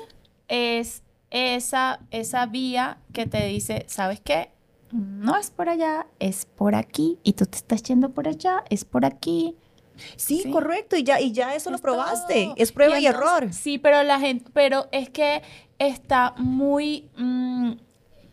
Es 0.50 1.04
esa, 1.32 2.00
esa 2.12 2.46
vía 2.48 2.98
que 3.14 3.26
te 3.28 3.46
dice, 3.46 3.86
¿sabes 3.88 4.20
qué? 4.20 4.52
No 4.92 5.38
es 5.38 5.52
por 5.52 5.70
allá, 5.70 6.08
es 6.20 6.46
por 6.46 6.74
aquí. 6.76 7.20
Y 7.24 7.34
tú 7.34 7.46
te 7.46 7.58
estás 7.58 7.84
yendo 7.84 8.10
por 8.10 8.28
allá, 8.28 8.64
es 8.70 8.84
por 8.86 9.06
aquí. 9.06 9.56
Sí, 10.16 10.42
Sí. 10.44 10.52
correcto, 10.52 10.96
y 10.96 11.04
ya, 11.04 11.20
y 11.22 11.32
ya 11.32 11.54
eso 11.56 11.70
lo 11.72 11.78
probaste. 11.78 12.46
todo. 12.46 12.54
Es 12.58 12.72
prueba 12.72 13.00
y, 13.00 13.06
entonces- 13.06 13.30
error. 13.32 13.54
Sí, 13.54 13.78
pero 13.78 14.02
la 14.04 14.20
gente, 14.20 14.50
pero 14.54 14.88
es 14.92 15.10
que 15.10 15.42
está 15.78 16.34
muy, 16.38 17.10
mm, 17.18 17.74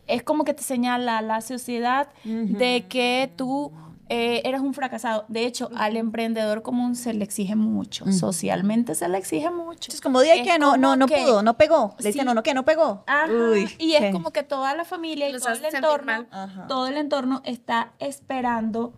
es 0.07 0.23
como 0.23 0.45
que 0.45 0.55
te 0.55 0.63
señala 0.63 1.21
la 1.23 1.41
sociedad 1.41 2.09
de 2.25 2.87
que 2.89 3.31
tú 3.37 3.73
eh, 4.09 4.41
eres 4.45 4.61
un 4.61 4.73
fracasado. 4.75 5.25
De 5.29 5.45
hecho, 5.47 5.69
al 5.75 5.97
emprendedor 5.97 6.63
común 6.63 6.95
se 6.95 7.13
le 7.13 7.25
exige 7.25 7.57
mucho, 7.57 8.05
socialmente 8.13 8.95
se 8.95 9.09
le 9.09 9.19
exige 9.19 9.51
mucho. 9.51 9.91
Es 9.93 10.01
como 10.01 10.21
día 10.21 10.35
Es 10.37 10.47
que 10.47 10.59
no, 10.59 10.77
no, 10.77 10.95
no 10.97 11.07
que- 11.09 11.17
pudo, 11.17 11.43
no 11.43 11.57
pegó. 11.57 11.95
Le 11.99 12.07
dicen, 12.09 12.21
Sí. 12.23 12.27
no, 12.27 12.35
no, 12.35 12.43
que 12.43 12.55
no 12.55 12.65
pegó. 12.65 13.03
Ajá, 13.07 13.27
Uy, 13.33 13.69
y 13.79 13.95
es 13.95 14.05
sí. 14.07 14.13
como 14.13 14.31
que 14.31 14.43
toda 14.45 14.75
la 14.77 14.85
familia 14.85 15.29
y 15.29 15.33
Los 15.33 15.43
todo 15.43 15.55
el 15.55 15.65
entorno, 15.75 16.27
todo 16.69 16.87
el 16.87 16.97
entorno 16.99 17.43
está 17.45 17.93
esperando 17.99 18.93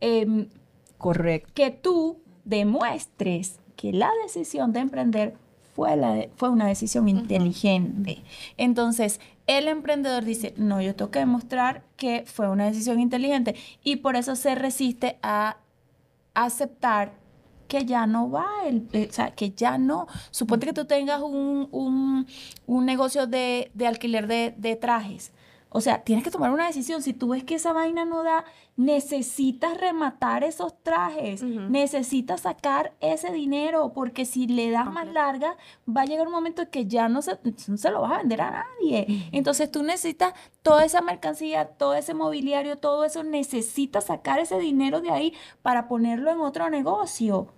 em, 0.00 0.48
Correcto. 0.98 1.50
que 1.54 1.70
tú 1.70 2.20
demuestres 2.44 3.58
que 3.76 3.92
la 3.92 4.10
decisión 4.22 4.72
de 4.72 4.80
emprender 4.80 5.34
fue, 5.74 5.96
la 5.96 6.12
de- 6.12 6.30
fue 6.36 6.48
una 6.50 6.66
decisión 6.66 7.08
inteligente. 7.08 8.22
Entonces, 8.56 9.20
el 9.48 9.68
emprendedor 9.68 10.24
dice, 10.24 10.54
no, 10.56 10.80
yo 10.82 10.94
tengo 10.96 11.10
que 11.10 11.18
demostrar 11.20 11.82
que 11.96 12.24
fue 12.26 12.48
una 12.50 12.66
decisión 12.66 13.00
inteligente 13.00 13.56
y 13.82 13.96
por 13.96 14.16
eso 14.16 14.36
se 14.36 14.54
resiste 14.54 15.18
a 15.22 15.58
aceptar 16.34 17.12
que 17.68 17.84
ya 17.84 18.06
no 18.06 18.30
va, 18.30 18.46
el, 18.66 18.88
eh, 18.92 19.08
o 19.10 19.12
sea, 19.12 19.32
que 19.32 19.50
ya 19.50 19.76
no. 19.78 20.06
Suponte 20.30 20.66
que 20.66 20.72
tú 20.72 20.86
tengas 20.86 21.20
un, 21.22 21.68
un- 21.72 22.26
un 22.66 22.86
negocio 22.86 23.26
de, 23.26 23.70
de 23.74 23.86
alquiler 23.86 24.26
de, 24.26 24.54
de 24.56 24.76
trajes. 24.76 25.32
O 25.70 25.80
sea, 25.80 26.02
tienes 26.02 26.24
que 26.24 26.30
tomar 26.30 26.50
una 26.50 26.66
decisión. 26.66 27.02
Si 27.02 27.12
tú 27.12 27.28
ves 27.28 27.44
que 27.44 27.56
esa 27.56 27.72
vaina 27.72 28.04
no 28.04 28.22
da, 28.22 28.44
necesitas 28.76 29.78
rematar 29.78 30.44
esos 30.44 30.82
trajes, 30.82 31.42
necesitas 31.42 32.42
sacar 32.42 32.94
ese 33.00 33.32
dinero, 33.32 33.92
porque 33.92 34.24
si 34.24 34.46
le 34.46 34.70
das 34.70 34.90
más 34.90 35.06
larga, 35.08 35.56
va 35.88 36.02
a 36.02 36.04
llegar 36.06 36.26
un 36.26 36.32
momento 36.32 36.62
en 36.62 36.68
que 36.68 36.86
ya 36.86 37.08
no 37.08 37.20
se, 37.20 37.38
no 37.66 37.76
se 37.76 37.90
lo 37.90 38.00
vas 38.00 38.12
a 38.12 38.18
vender 38.18 38.40
a 38.40 38.50
nadie. 38.50 39.28
Entonces 39.32 39.70
tú 39.70 39.82
necesitas 39.82 40.32
toda 40.62 40.84
esa 40.84 41.02
mercancía, 41.02 41.66
todo 41.66 41.94
ese 41.94 42.14
mobiliario, 42.14 42.78
todo 42.78 43.04
eso, 43.04 43.22
necesitas 43.22 44.04
sacar 44.04 44.38
ese 44.38 44.58
dinero 44.58 45.00
de 45.00 45.10
ahí 45.10 45.34
para 45.60 45.86
ponerlo 45.88 46.30
en 46.30 46.40
otro 46.40 46.70
negocio. 46.70 47.48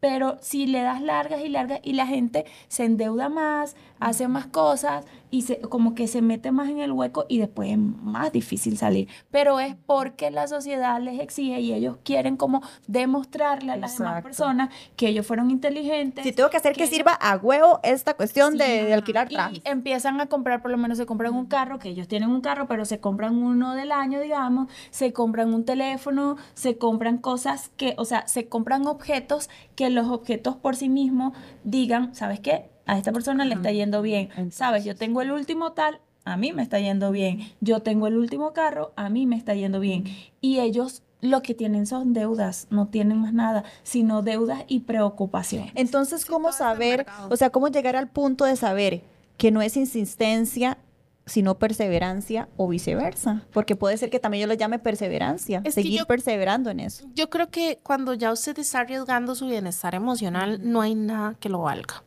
Pero 0.00 0.36
si 0.40 0.66
le 0.66 0.82
das 0.82 1.02
largas 1.02 1.40
y 1.40 1.48
largas 1.48 1.80
y 1.82 1.92
la 1.94 2.06
gente 2.06 2.46
se 2.68 2.84
endeuda 2.84 3.28
más, 3.28 3.74
hace 4.00 4.28
más 4.28 4.46
cosas 4.46 5.04
y 5.30 5.42
se, 5.42 5.60
como 5.60 5.94
que 5.94 6.06
se 6.08 6.22
mete 6.22 6.52
más 6.52 6.68
en 6.70 6.78
el 6.78 6.92
hueco 6.92 7.26
y 7.28 7.38
después 7.38 7.70
es 7.70 7.78
más 7.78 8.32
difícil 8.32 8.78
salir. 8.78 9.08
Pero 9.30 9.60
es 9.60 9.76
porque 9.86 10.30
la 10.30 10.46
sociedad 10.48 11.00
les 11.00 11.20
exige 11.20 11.60
y 11.60 11.72
ellos 11.74 11.98
quieren 12.02 12.36
como 12.36 12.62
demostrarle 12.86 13.72
a 13.72 13.76
las 13.76 13.98
demás 13.98 14.22
personas 14.22 14.70
que 14.96 15.08
ellos 15.08 15.26
fueron 15.26 15.50
inteligentes. 15.50 16.24
Si 16.24 16.32
tengo 16.32 16.50
que 16.50 16.56
hacer 16.56 16.74
que, 16.74 16.86
sirva 16.86 17.12
a 17.12 17.36
huevo 17.36 17.80
esta 17.82 18.14
cuestión 18.14 18.52
Sí, 18.52 18.58
de, 18.58 18.94
alquilar 18.94 19.30
Y 19.30 19.34
trajes. 19.34 19.60
empiezan 19.64 20.20
a 20.20 20.26
comprar, 20.26 20.62
por 20.62 20.70
lo 20.70 20.78
menos 20.78 20.96
se 20.98 21.06
compran 21.06 21.34
un 21.34 21.46
carro, 21.46 21.78
que 21.78 21.90
ellos 21.90 22.08
tienen 22.08 22.30
un 22.30 22.40
carro, 22.40 22.66
pero 22.66 22.84
se 22.84 23.00
compran 23.00 23.36
uno 23.36 23.74
del 23.74 23.92
año, 23.92 24.20
digamos, 24.20 24.68
se 24.90 25.12
compran 25.12 25.52
un 25.52 25.64
teléfono, 25.64 26.36
se 26.54 26.78
compran 26.78 27.18
cosas 27.18 27.70
que, 27.76 27.94
o 27.98 28.04
sea, 28.04 28.26
se 28.26 28.48
compran 28.48 28.86
objetos 28.86 29.50
que 29.76 29.90
los 29.90 30.08
objetos 30.08 30.56
por 30.56 30.76
sí 30.76 30.88
mismos 30.88 31.34
digan, 31.64 32.14
¿sabes 32.14 32.40
qué? 32.40 32.70
A 32.88 32.98
esta 32.98 33.12
persona 33.12 33.44
le 33.44 33.54
está 33.54 33.70
yendo 33.70 34.02
bien. 34.02 34.30
¿Sabes? 34.50 34.84
Yo 34.84 34.96
tengo 34.96 35.20
el 35.22 35.30
último 35.30 35.72
tal, 35.72 36.00
a 36.24 36.36
mí 36.36 36.52
me 36.52 36.62
está 36.62 36.80
yendo 36.80 37.10
bien. 37.12 37.40
Yo 37.60 37.80
tengo 37.80 38.06
el 38.08 38.16
último 38.16 38.52
carro, 38.52 38.92
a 38.96 39.08
mí 39.08 39.26
me 39.26 39.36
está 39.36 39.54
yendo 39.54 39.78
bien. 39.78 40.04
Y 40.40 40.58
ellos 40.60 41.02
lo 41.20 41.42
que 41.42 41.52
tienen 41.54 41.86
son 41.86 42.12
deudas, 42.12 42.66
no 42.70 42.86
tienen 42.88 43.18
más 43.18 43.32
nada, 43.32 43.64
sino 43.82 44.22
deudas 44.22 44.64
y 44.68 44.80
preocupaciones. 44.80 45.72
Entonces, 45.74 46.24
¿cómo 46.24 46.52
saber, 46.52 47.06
o 47.28 47.36
sea, 47.36 47.50
cómo 47.50 47.68
llegar 47.68 47.94
al 47.96 48.08
punto 48.08 48.44
de 48.44 48.56
saber 48.56 49.02
que 49.36 49.50
no 49.50 49.60
es 49.62 49.76
insistencia, 49.76 50.78
sino 51.26 51.58
perseverancia 51.58 52.48
o 52.56 52.68
viceversa? 52.68 53.42
Porque 53.52 53.76
puede 53.76 53.96
ser 53.98 54.10
que 54.10 54.18
también 54.20 54.42
yo 54.42 54.46
lo 54.46 54.54
llame 54.54 54.78
perseverancia, 54.78 55.60
Es 55.64 55.74
seguir 55.74 55.98
yo- 56.00 56.06
perseverando 56.06 56.70
en 56.70 56.80
eso. 56.80 57.04
Yo 57.14 57.28
creo 57.30 57.50
que 57.50 57.80
cuando 57.82 58.14
ya 58.14 58.32
usted 58.32 58.58
está 58.58 58.80
arriesgando 58.80 59.34
su 59.34 59.46
bienestar 59.46 59.94
emocional, 59.94 60.60
no 60.62 60.80
hay 60.80 60.94
nada 60.94 61.34
que 61.40 61.48
lo 61.48 61.60
valga. 61.62 62.02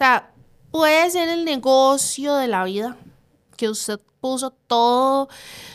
Sea, 0.00 0.32
puede 0.70 1.10
ser 1.10 1.28
el 1.28 1.44
negocio 1.44 2.36
de 2.36 2.48
la 2.48 2.64
vida, 2.64 2.96
que 3.58 3.68
usted 3.68 4.00
puso 4.22 4.50
todo 4.50 5.28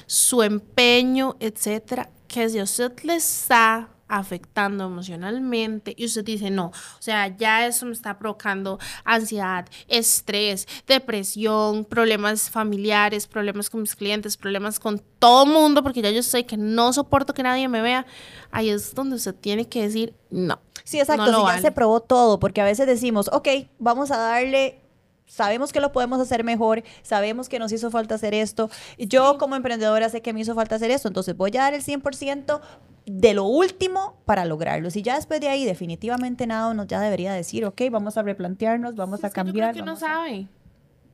su 0.07 0.41
empeño, 0.41 1.35
etcétera, 1.39 2.09
que 2.27 2.49
si 2.49 2.59
usted 2.59 2.91
le 3.03 3.17
está 3.17 3.87
afectando 4.07 4.85
emocionalmente 4.85 5.93
y 5.97 6.05
usted 6.05 6.23
dice, 6.23 6.49
no, 6.51 6.67
o 6.67 7.01
sea, 7.01 7.35
ya 7.35 7.65
eso 7.65 7.85
me 7.85 7.93
está 7.93 8.17
provocando 8.19 8.79
ansiedad, 9.03 9.67
estrés, 9.87 10.67
depresión, 10.87 11.85
problemas 11.85 12.49
familiares, 12.49 13.27
problemas 13.27 13.69
con 13.69 13.81
mis 13.81 13.95
clientes, 13.95 14.37
problemas 14.37 14.79
con 14.79 15.01
todo 15.19 15.45
mundo, 15.45 15.81
porque 15.81 16.01
ya 16.01 16.11
yo 16.11 16.21
sé 16.21 16.45
que 16.45 16.57
no 16.57 16.93
soporto 16.93 17.33
que 17.33 17.43
nadie 17.43 17.67
me 17.67 17.81
vea, 17.81 18.05
ahí 18.51 18.69
es 18.69 18.93
donde 18.93 19.15
usted 19.15 19.33
tiene 19.35 19.67
que 19.67 19.81
decir, 19.81 20.13
no. 20.29 20.59
Sí, 20.83 20.99
exacto, 20.99 21.25
No 21.25 21.31
si 21.31 21.37
ya 21.37 21.43
vale. 21.43 21.61
se 21.61 21.71
probó 21.71 21.99
todo, 22.01 22.39
porque 22.39 22.61
a 22.61 22.65
veces 22.65 22.85
decimos, 22.85 23.29
ok, 23.33 23.47
vamos 23.79 24.11
a 24.11 24.17
darle, 24.17 24.81
sabemos 25.25 25.73
que 25.73 25.79
lo 25.79 25.91
podemos 25.91 26.19
hacer 26.19 26.43
mejor, 26.43 26.83
sabemos 27.01 27.49
que 27.49 27.57
nos 27.57 27.71
hizo 27.71 27.89
falta 27.89 28.15
hacer 28.15 28.35
esto, 28.35 28.69
yo 28.99 29.39
como 29.39 29.55
emprendedora 29.55 30.09
sé 30.09 30.21
que 30.21 30.31
me 30.31 30.41
hizo 30.41 30.53
falta 30.53 30.75
hacer 30.75 30.91
esto, 30.91 31.07
entonces 31.07 31.35
voy 31.35 31.57
a 31.57 31.61
dar 31.61 31.73
el 31.73 31.83
100% 31.83 32.61
de 33.05 33.33
lo 33.33 33.45
último 33.45 34.15
para 34.25 34.45
lograrlo. 34.45 34.89
Si 34.89 35.01
ya 35.01 35.15
después 35.15 35.39
de 35.41 35.49
ahí 35.49 35.65
definitivamente 35.65 36.47
nada 36.47 36.69
uno 36.71 36.85
ya 36.85 36.99
debería 36.99 37.33
decir, 37.33 37.65
ok, 37.65 37.81
vamos 37.91 38.17
a 38.17 38.23
replantearnos, 38.23 38.95
vamos 38.95 39.23
a 39.23 39.29
que 39.29 39.37
yo 39.37 39.43
creo 39.43 39.45
cambiar. 39.45 39.73
que 39.73 39.81
a- 39.81 39.95
sabe. 39.95 40.47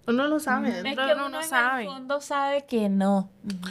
Uno 0.07 0.27
lo 0.27 0.39
sabe, 0.39 0.69
Es 0.69 0.83
dentro 0.83 1.03
que 1.05 1.09
de 1.09 1.15
uno, 1.15 1.25
uno 1.27 1.37
no 1.37 1.41
en 1.43 1.47
sabe. 1.49 1.83
el 1.83 1.87
fondo 1.89 2.21
sabe 2.21 2.65
que 2.65 2.89
no. 2.89 3.29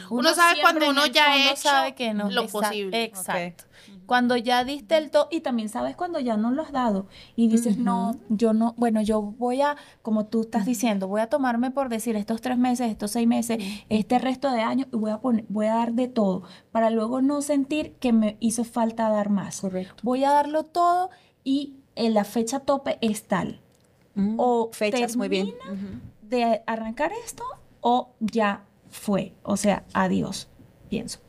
Uno 0.09 0.33
sabe 0.33 0.61
cuando 0.61 0.85
en 0.85 0.91
uno 0.91 1.05
ya 1.07 1.31
ha 1.33 1.51
hecho 1.51 1.55
sabe 1.63 1.93
que 1.93 2.13
no. 2.13 2.29
lo 2.29 2.43
Exact- 2.43 2.51
posible. 2.51 3.03
Exacto. 3.03 3.65
Cuando 4.05 4.35
ya 4.35 4.63
diste 4.65 4.97
el 4.97 5.09
todo 5.09 5.27
y 5.31 5.39
también 5.41 5.69
sabes 5.69 5.95
cuando 5.95 6.19
ya 6.19 6.35
no 6.35 6.51
lo 6.51 6.63
has 6.63 6.71
dado 6.73 7.07
y 7.37 7.47
dices, 7.47 7.77
no, 7.77 8.15
yo 8.29 8.51
no, 8.53 8.73
bueno, 8.77 9.01
yo 9.01 9.21
voy 9.21 9.61
a, 9.61 9.77
como 10.01 10.25
tú 10.25 10.41
estás 10.41 10.65
diciendo, 10.65 11.07
voy 11.07 11.21
a 11.21 11.27
tomarme 11.27 11.71
por 11.71 11.87
decir 11.87 12.17
estos 12.17 12.41
tres 12.41 12.57
meses, 12.57 12.89
estos 12.91 13.11
seis 13.11 13.25
meses, 13.27 13.57
este 13.87 14.19
resto 14.19 14.51
de 14.51 14.61
años 14.61 14.87
y 14.91 14.97
voy 14.97 15.11
a 15.11 15.19
poner, 15.19 15.45
voy 15.47 15.67
a 15.67 15.75
dar 15.75 15.93
de 15.93 16.09
todo 16.09 16.43
para 16.73 16.89
luego 16.89 17.21
no 17.21 17.41
sentir 17.41 17.93
que 17.99 18.11
me 18.11 18.35
hizo 18.41 18.65
falta 18.65 19.07
dar 19.09 19.29
más. 19.29 19.61
Correcto. 19.61 19.95
Voy 20.03 20.25
a 20.25 20.31
darlo 20.31 20.63
todo 20.63 21.09
y 21.45 21.75
en 21.95 22.13
la 22.13 22.25
fecha 22.25 22.59
tope 22.61 22.97
es 23.01 23.23
tal. 23.27 23.61
Mm, 24.15 24.35
O 24.39 24.69
fechas, 24.73 25.15
muy 25.15 25.29
bien. 25.29 25.53
De 26.31 26.63
arrancar 26.65 27.11
esto 27.23 27.43
o 27.81 28.15
ya 28.19 28.63
fue. 28.89 29.35
O 29.43 29.57
sea, 29.57 29.85
adiós, 29.93 30.47
pienso. 30.89 31.19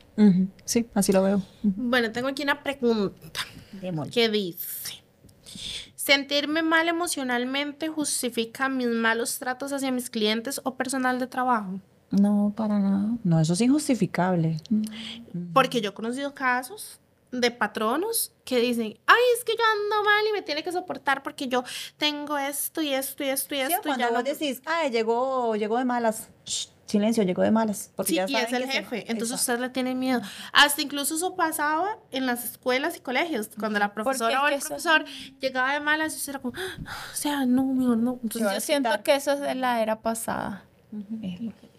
Sí, 0.65 0.87
así 0.93 1.11
lo 1.11 1.21
veo. 1.21 1.41
Bueno, 1.61 2.11
tengo 2.11 2.27
aquí 2.29 2.43
una 2.43 2.63
pregunta 2.63 3.41
que 4.11 4.29
dice, 4.29 5.03
¿sentirme 5.95 6.63
mal 6.63 6.87
emocionalmente 6.87 7.89
justifica 7.89 8.69
mis 8.69 8.87
malos 8.87 9.39
tratos 9.39 9.73
hacia 9.73 9.91
mis 9.91 10.09
clientes 10.09 10.61
o 10.63 10.75
personal 10.75 11.19
de 11.19 11.27
trabajo? 11.27 11.79
No, 12.11 12.53
para 12.55 12.79
nada. 12.79 13.17
No, 13.23 13.39
eso 13.39 13.53
es 13.53 13.61
injustificable. 13.61 14.57
Porque 15.51 15.81
yo 15.81 15.89
he 15.89 15.93
conocido 15.93 16.33
casos 16.33 16.99
de 17.33 17.49
patronos 17.51 18.31
que 18.45 18.59
dicen, 18.59 18.97
ay, 19.07 19.21
es 19.37 19.43
que 19.43 19.53
yo 19.53 19.63
ando 19.83 20.03
mal 20.03 20.23
y 20.29 20.33
me 20.33 20.41
tiene 20.43 20.63
que 20.63 20.71
soportar 20.71 21.23
porque 21.23 21.47
yo 21.47 21.63
tengo 21.97 22.37
esto 22.37 22.81
y 22.81 22.93
esto 22.93 23.23
y 23.23 23.29
esto 23.29 23.55
y 23.55 23.57
Sí, 23.57 23.63
esto. 23.63 23.79
y 23.79 23.81
cuando 23.81 23.99
ya 24.05 24.09
vos 24.11 24.17
no- 24.17 24.23
decís, 24.23 24.61
ay, 24.65 24.91
llegó, 24.91 25.55
llegó 25.55 25.77
de 25.79 25.85
malas. 25.85 26.29
Shh, 26.45 26.67
silencio, 26.85 27.23
llegó 27.23 27.41
de 27.41 27.49
malas. 27.49 27.91
Porque 27.95 28.09
Sí, 28.11 28.15
ya 28.17 28.25
y 28.27 28.35
es 28.35 28.53
el 28.53 28.65
que 28.65 28.67
se- 28.67 28.73
jefe. 28.73 28.97
Entonces 29.11 29.31
Exacto. 29.39 29.53
usted 29.53 29.59
le 29.61 29.69
tiene 29.71 29.95
miedo. 29.95 30.21
Hasta 30.51 30.81
incluso 30.83 31.15
eso 31.15 31.35
pasaba 31.35 31.97
en 32.11 32.27
las 32.27 32.45
escuelas 32.45 32.95
y 32.97 32.99
colegios. 32.99 33.49
Cuando 33.59 33.79
la 33.79 33.95
profesora 33.95 34.35
es 34.35 34.39
o 34.43 34.47
el 34.47 34.53
eso- 34.53 34.67
profesor 34.67 35.05
llegaba 35.39 35.73
de 35.73 35.79
malas, 35.79 36.13
y 36.13 36.17
usted 36.17 36.29
era 36.33 36.39
como, 36.39 36.53
"Ah, 36.85 36.95
o 37.11 37.15
sea, 37.15 37.45
no, 37.47 37.63
no. 37.73 38.19
Entonces, 38.21 38.41
Yo 38.41 38.49
a 38.49 38.59
siento 38.59 38.89
que 39.03 39.15
eso 39.15 39.31
es 39.31 39.39
de 39.39 39.55
la 39.55 39.81
era 39.81 40.01
pasada. 40.03 40.65
Es 41.23 41.41
lo 41.41 41.51
que- 41.51 41.72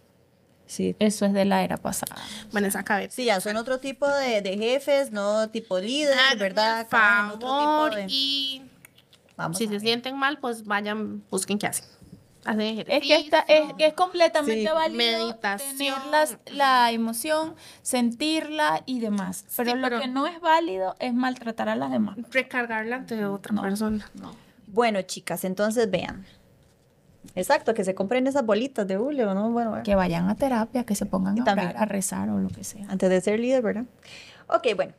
Sí. 0.74 0.96
Eso 0.98 1.24
es 1.26 1.32
de 1.32 1.44
la 1.44 1.62
era 1.62 1.76
pasada. 1.76 2.16
bueno, 2.52 2.66
esa 2.66 2.82
cabeza. 2.82 3.14
Sí, 3.14 3.24
ya 3.26 3.40
son 3.40 3.56
otro 3.56 3.78
tipo 3.78 4.08
de, 4.08 4.42
de 4.42 4.56
jefes, 4.58 5.12
no 5.12 5.48
tipo 5.50 5.78
líderes, 5.78 6.38
¿verdad? 6.38 6.86
Otro 6.86 7.36
tipo 7.38 7.46
favor. 7.52 7.94
de- 7.94 8.06
Y 8.08 8.62
Vamos 9.36 9.58
si 9.58 9.66
se 9.68 9.78
sienten 9.80 10.16
mal, 10.16 10.38
pues 10.38 10.64
vayan, 10.64 11.24
busquen 11.30 11.58
qué 11.58 11.66
hacen. 11.68 11.84
Hacen 12.44 12.84
Es 12.88 13.00
que, 13.02 13.16
está, 13.16 13.40
es, 13.48 13.72
que 13.78 13.86
es 13.86 13.94
completamente 13.94 14.60
Sí. 14.68 14.74
válido 14.74 14.96
Meditación. 15.28 15.76
tener 15.78 16.06
las- 16.10 16.38
la 16.52 16.90
emoción, 16.92 17.54
sentirla 17.82 18.82
y 18.86 19.00
demás. 19.00 19.44
Pero 19.56 19.70
Sí, 19.72 19.76
lo 19.78 19.82
pero- 19.82 20.00
que 20.00 20.08
no 20.08 20.26
es 20.26 20.40
válido 20.40 20.94
es 20.98 21.14
maltratar 21.14 21.68
a 21.68 21.76
las 21.76 21.90
demás. 21.90 22.16
recargarla 22.30 22.96
ante 22.96 23.24
otra 23.24 23.60
persona. 23.62 24.10
Bueno, 24.66 25.00
chicas, 25.02 25.44
entonces 25.44 25.90
vean. 25.90 26.26
Exacto, 27.34 27.74
que 27.74 27.84
se 27.84 27.94
compren 27.94 28.26
esas 28.26 28.44
bolitas 28.46 28.86
de 28.86 28.96
julio, 28.96 29.34
¿no? 29.34 29.50
Bueno, 29.50 29.70
bueno, 29.70 29.82
Que 29.84 29.94
vayan 29.94 30.28
a 30.28 30.36
terapia, 30.36 30.84
que 30.84 30.94
se 30.94 31.06
pongan 31.06 31.40
a 31.40 31.44
también. 31.44 31.70
orar, 31.70 31.82
a 31.82 31.86
rezar 31.86 32.28
o 32.30 32.38
lo 32.38 32.48
que 32.48 32.64
sea. 32.64 32.86
antes 32.88 33.08
de 33.10 33.20
ser 33.20 33.40
líder, 33.40 33.62
¿verdad? 33.62 33.84
Ok, 34.48 34.68
bueno. 34.76 34.92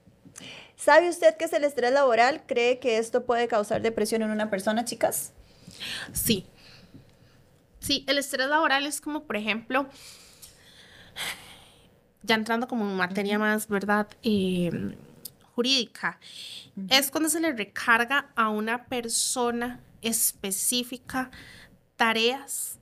¿Sabe 0.75 1.07
usted 1.09 1.37
qué 1.37 1.45
es 1.45 1.53
el 1.53 1.63
estrés 1.63 1.93
laboral? 1.93 2.43
¿Cree 2.45 2.79
que 2.79 2.97
esto 2.97 3.25
puede 3.25 3.47
causar 3.47 3.81
depresión 3.81 4.21
en 4.23 4.31
una 4.31 4.49
persona, 4.49 4.83
chicas? 4.83 5.31
Sí. 6.11 6.45
Sí, 7.79 8.03
el 8.07 8.17
estrés 8.17 8.47
laboral 8.47 8.85
es 8.85 8.99
como, 8.99 9.23
por 9.23 9.37
ejemplo, 9.37 9.87
ya 12.23 12.35
entrando 12.35 12.67
como 12.67 12.83
en 12.89 12.97
materia 12.97 13.39
más, 13.39 13.67
¿verdad? 13.67 14.07
Eh, 14.23 14.95
jurídica, 15.53 16.19
es 16.89 17.09
cuando 17.11 17.29
se 17.29 17.39
le 17.39 17.53
recarga 17.53 18.31
a 18.35 18.49
una 18.49 18.85
persona 18.85 19.79
específica 20.01 21.31
tareas 21.95 22.79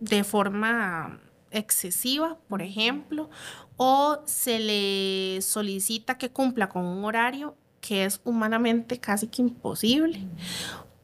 de 0.00 0.24
forma 0.24 1.20
excesiva, 1.50 2.38
por 2.48 2.62
ejemplo, 2.62 3.30
o 3.76 4.18
se 4.26 4.58
le 4.58 5.42
solicita 5.42 6.18
que 6.18 6.30
cumpla 6.30 6.68
con 6.68 6.84
un 6.84 7.04
horario 7.04 7.56
que 7.80 8.04
es 8.04 8.20
humanamente 8.24 8.98
casi 8.98 9.28
que 9.28 9.42
imposible, 9.42 10.26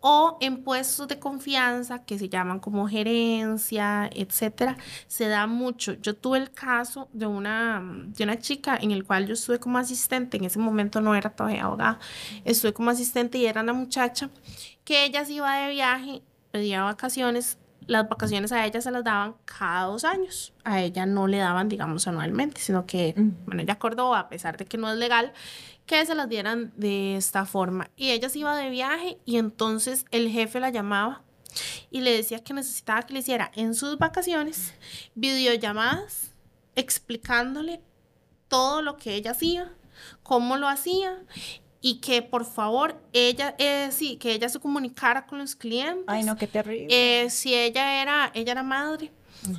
o 0.01 0.37
en 0.41 0.65
puestos 0.65 1.07
de 1.07 1.21
confianza 1.21 2.05
que 2.05 2.19
se 2.19 2.29
llaman 2.29 2.59
como 2.59 2.89
gerencia, 2.89 4.11
etcétera, 4.13 4.77
se 5.07 5.29
da 5.29 5.47
mucho. 5.47 5.93
Yo 5.95 6.17
tuve 6.17 6.39
el 6.39 6.51
caso 6.51 7.09
de 7.13 7.27
una, 7.27 7.81
de 8.09 8.25
una 8.25 8.37
chica 8.37 8.77
en 8.77 8.91
el 8.91 9.05
cual 9.05 9.29
yo 9.29 9.35
estuve 9.35 9.61
como 9.61 9.79
asistente, 9.79 10.39
en 10.39 10.45
ese 10.45 10.59
momento 10.59 11.01
no 11.01 11.15
era 11.15 11.31
todavía 11.31 11.65
abogada, 11.65 12.01
estuve 12.45 12.73
como 12.73 12.91
asistente 12.91 13.39
y 13.39 13.47
era 13.47 13.63
una 13.63 13.75
muchacha 13.75 14.29
que 14.85 15.05
ella 15.05 15.25
se 15.25 15.35
iba 15.35 15.55
de 15.55 15.71
viaje, 15.71 16.23
pedía 16.53 16.83
vacaciones, 16.83 17.59
las 17.87 18.09
vacaciones 18.09 18.53
a 18.53 18.65
ella 18.65 18.81
se 18.81 18.93
las 18.93 19.03
daban 19.03 19.35
cada 19.45 19.87
dos 19.87 20.05
años. 20.05 20.53
A 20.63 20.81
ella 20.81 21.07
no 21.07 21.27
le 21.27 21.39
daban, 21.39 21.69
digamos, 21.69 22.07
anualmente, 22.07 22.61
sino 22.61 22.87
que, 22.87 23.15
bueno, 23.17 23.63
ella 23.63 23.73
acordó, 23.73 24.15
a 24.15 24.29
pesar 24.29 24.57
de 24.57 24.67
que 24.67 24.79
no 24.79 24.93
es 24.93 24.99
legal, 24.99 25.33
que 25.87 26.07
se 26.07 26.15
las 26.15 26.29
dieran 26.29 26.73
de 26.77 27.17
esta 27.17 27.45
forma. 27.45 27.91
Y 27.97 28.11
ella 28.11 28.29
se 28.29 28.39
iba 28.39 28.57
de 28.57 28.71
viaje 28.71 29.19
y 29.25 29.39
entonces 29.39 30.05
el 30.13 30.31
jefe 30.31 30.61
la 30.61 30.71
llamaba 30.71 31.23
y 31.91 32.01
le 32.03 32.13
decía 32.13 32.45
que 32.45 32.55
necesitaba 32.55 33.03
que 33.03 33.15
le 33.15 33.21
hiciera 33.21 33.51
en 33.55 33.75
sus 33.75 33.99
vacaciones 33.99 34.75
videollamadas 35.15 36.33
explicándole 36.77 37.83
todo 38.49 38.83
lo 38.83 38.97
que 38.97 39.15
ella 39.15 39.33
hacía, 39.33 39.73
cómo 40.23 40.57
lo 40.57 40.69
hacía 40.69 41.19
y 41.83 41.97
que 41.97 42.23
por 42.23 42.47
favor 42.47 43.03
ella 43.13 43.55
eh, 43.59 43.89
sí 43.91 44.17
que 44.17 44.33
ella 44.33 44.49
se 44.49 44.61
comunicara 44.61 45.27
con 45.27 45.41
los 45.41 45.55
clientes. 45.55 46.05
Ay 46.07 46.23
no 46.23 46.37
qué 46.37 46.47
terrible. 46.47 46.87
Eh, 46.89 47.29
si 47.29 47.55
ella 47.55 48.01
era 48.01 48.31
ella 48.33 48.53
era 48.53 48.63
madre. 48.63 49.13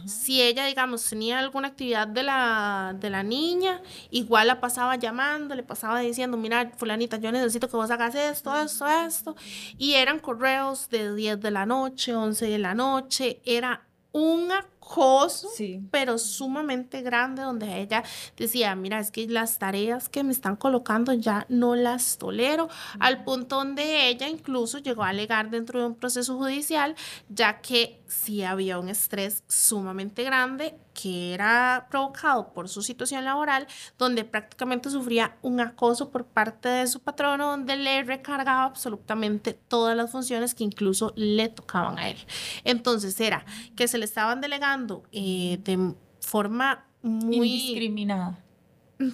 Si 0.05 0.41
ella, 0.41 0.65
digamos, 0.65 1.03
tenía 1.09 1.39
alguna 1.39 1.67
actividad 1.69 2.07
de 2.07 2.23
la, 2.23 2.95
de 2.97 3.09
la 3.09 3.21
niña, 3.21 3.81
igual 4.12 4.47
la 4.47 4.62
pasaba 4.62 4.95
llamando, 4.95 5.55
le 5.55 5.63
pasaba 5.63 5.99
diciendo, 5.99 6.38
mira, 6.38 6.71
fulanita, 6.77 7.17
yo 7.17 7.33
necesito 7.33 7.67
que 7.67 7.75
vos 7.75 7.91
hagas 7.91 8.15
esto, 8.15 8.55
esto, 8.55 8.88
esto. 8.88 9.36
Y 9.77 9.95
eran 9.95 10.19
correos 10.19 10.88
de 10.89 11.13
10 11.13 11.41
de 11.41 11.51
la 11.51 11.65
noche, 11.65 12.15
11 12.15 12.45
de 12.45 12.59
la 12.59 12.73
noche, 12.73 13.41
era 13.43 13.86
una 14.13 14.65
acoso, 14.84 15.50
pero 15.91 16.17
sumamente 16.17 17.02
grande, 17.02 17.41
donde 17.41 17.82
ella 17.82 18.04
decía, 18.38 18.76
mira, 18.76 19.00
es 19.00 19.12
que 19.12 19.28
las 19.28 19.58
tareas 19.58 20.10
que 20.10 20.24
me 20.24 20.32
están 20.32 20.56
colocando 20.56 21.13
ya 21.13 21.46
no 21.50 21.76
las 21.76 22.17
tolero, 22.17 22.69
al 23.00 23.24
punto 23.24 23.58
donde 23.58 24.10
ella 24.10 24.28
incluso 24.28 24.80
llegó 24.80 25.04
a 25.04 25.10
alegar 25.10 25.50
dentro 25.50 25.80
de 25.80 25.88
un 25.88 25.96
proceso 25.96 26.38
judicial, 26.38 26.96
ya 27.30 27.62
que 27.62 28.02
sí 28.08 28.43
había 28.43 28.78
un 28.78 28.89
estrés 28.89 29.43
sumamente 29.48 30.24
grande 30.24 30.76
que 30.93 31.34
era 31.34 31.88
provocado 31.89 32.54
por 32.54 32.69
su 32.69 32.84
situación 32.84 33.26
laboral, 33.26 33.67
donde 33.98 34.26
prácticamente 34.26 34.91
sufría 34.91 35.38
un 35.41 35.60
acoso 35.60 36.12
por 36.12 36.26
parte 36.26 36.69
de 36.69 36.86
su 36.86 37.00
patrono, 37.00 37.50
donde 37.50 37.76
le 37.76 38.04
recargaba 38.04 38.65
absolutamente 38.65 39.54
todas 39.54 39.98
las 39.98 40.12
funciones 40.12 40.54
que 40.54 40.63
incluso 40.63 41.12
le 41.15 41.50
tocaban 41.50 41.98
a 41.98 42.10
él. 42.10 42.17
Entonces 42.63 43.19
era 43.19 43.43
que 43.76 43.88
se 43.88 43.98
le 43.98 44.06
estaban 44.06 44.39
delegando 44.39 44.72
eh, 45.12 45.59
de 45.63 45.93
forma 46.19 46.88
muy... 47.01 47.47
Indiscriminada. 47.47 48.39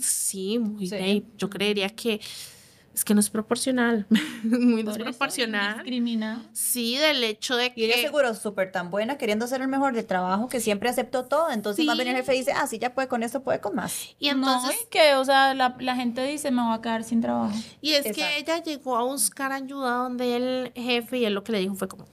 Sí, 0.02 0.60
muy 0.60 0.90
Yo 1.38 1.50
creería 1.50 1.90
que 1.90 2.20
es 3.00 3.06
que 3.06 3.14
no 3.14 3.22
es 3.22 3.30
proporcional, 3.30 4.06
muy 4.44 4.84
desproporcional. 4.84 5.76
Discrimina. 5.76 6.50
Sí, 6.52 6.98
del 6.98 7.24
hecho 7.24 7.56
de 7.56 7.74
que... 7.74 7.80
Y 7.80 7.84
ella 7.86 7.96
seguro 7.96 8.36
súper 8.36 8.74
tan 8.74 8.90
buena, 8.90 9.18
queriendo 9.18 9.46
hacer 9.46 9.62
el 9.62 9.70
mejor 9.70 9.94
del 9.94 10.06
trabajo, 10.06 10.50
que 10.50 10.60
siempre 10.60 10.90
aceptó 10.90 11.24
todo, 11.24 11.50
entonces 11.50 11.88
va 11.88 11.94
a 11.94 11.96
venir 11.96 12.14
el 12.14 12.18
jefe 12.18 12.36
y 12.36 12.40
dice, 12.40 12.52
ah, 12.52 12.68
sí, 12.68 12.78
ya 12.78 12.94
puede 12.94 13.08
con 13.08 13.24
esto, 13.24 13.42
puede 13.42 13.62
con 13.62 13.76
más. 13.76 14.10
Y 14.20 14.28
entonces... 14.28 14.76
No, 14.82 14.90
que, 14.90 15.16
o 15.16 15.24
sea, 15.24 15.54
la, 15.54 15.78
la, 15.80 15.96
gente 15.96 16.24
dice, 16.24 16.52
me 16.52 16.62
voy 16.62 16.74
a 16.74 16.82
quedar 16.82 17.06
sin 17.06 17.22
trabajo. 17.22 17.58
Y 17.80 17.94
es 17.94 18.14
que 18.14 18.38
ella 18.38 18.62
llegó 18.62 18.98
a 18.98 19.04
buscar 19.04 19.54
ayuda 19.54 19.92
donde 19.92 20.36
el 20.36 20.72
jefe, 20.76 21.20
y 21.20 21.26
él 21.26 21.34
lo 21.34 21.44
que 21.46 21.54
le 21.54 21.60
dijo 21.60 21.76
fue 21.76 21.88
como, 21.88 22.06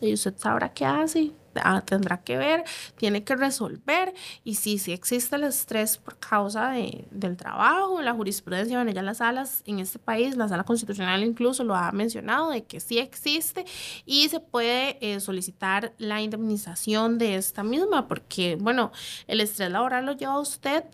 y 0.00 0.14
usted 0.14 0.34
sabrá 0.38 0.72
qué 0.72 0.86
hace, 0.86 1.32
Ah, 1.56 1.82
tendrá 1.84 2.22
que 2.22 2.36
ver, 2.36 2.64
tiene 2.96 3.24
que 3.24 3.36
resolver. 3.36 4.14
Y 4.44 4.54
si 4.54 4.78
sí, 4.78 4.92
existe 4.92 5.36
el 5.36 5.44
estrés 5.44 5.98
por 5.98 6.18
causa 6.18 6.70
de, 6.70 7.06
del 7.10 7.36
trabajo, 7.36 8.00
la 8.02 8.12
jurisprudencia, 8.14 8.78
bueno, 8.78 8.92
ya 8.92 9.02
las 9.02 9.18
salas 9.18 9.62
en 9.66 9.80
este 9.80 9.98
país, 9.98 10.36
la 10.36 10.48
sala 10.48 10.64
constitucional 10.64 11.22
incluso 11.22 11.64
lo 11.64 11.74
ha 11.74 11.90
mencionado 11.92 12.50
de 12.50 12.62
que 12.62 12.80
sí 12.80 12.98
existe 12.98 13.64
y 14.06 14.28
se 14.28 14.40
puede 14.40 14.98
eh, 15.00 15.20
solicitar 15.20 15.92
la 15.98 16.20
indemnización 16.20 17.18
de 17.18 17.36
esta 17.36 17.62
misma 17.62 18.08
porque, 18.08 18.56
bueno, 18.60 18.92
el 19.26 19.40
estrés 19.40 19.70
laboral 19.70 20.06
lo 20.06 20.12
lleva 20.12 20.34
a 20.34 20.40
usted 20.40 20.84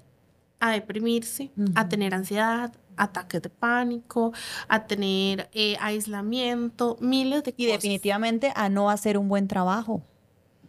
a 0.59 0.71
deprimirse, 0.71 1.51
a 1.75 1.89
tener 1.89 2.15
ansiedad, 2.15 2.73
ataques 2.97 3.43
de 3.43 3.51
pánico, 3.51 4.33
a 4.69 4.87
tener 4.87 5.51
eh, 5.53 5.77
aislamiento, 5.81 6.97
miles 7.01 7.45
de 7.45 7.53
cosas. 7.53 7.61
Y 7.61 7.67
definitivamente 7.67 8.53
a 8.55 8.69
no 8.69 8.91
hacer 8.91 9.19
un 9.19 9.29
buen 9.29 9.49
trabajo 9.49 10.03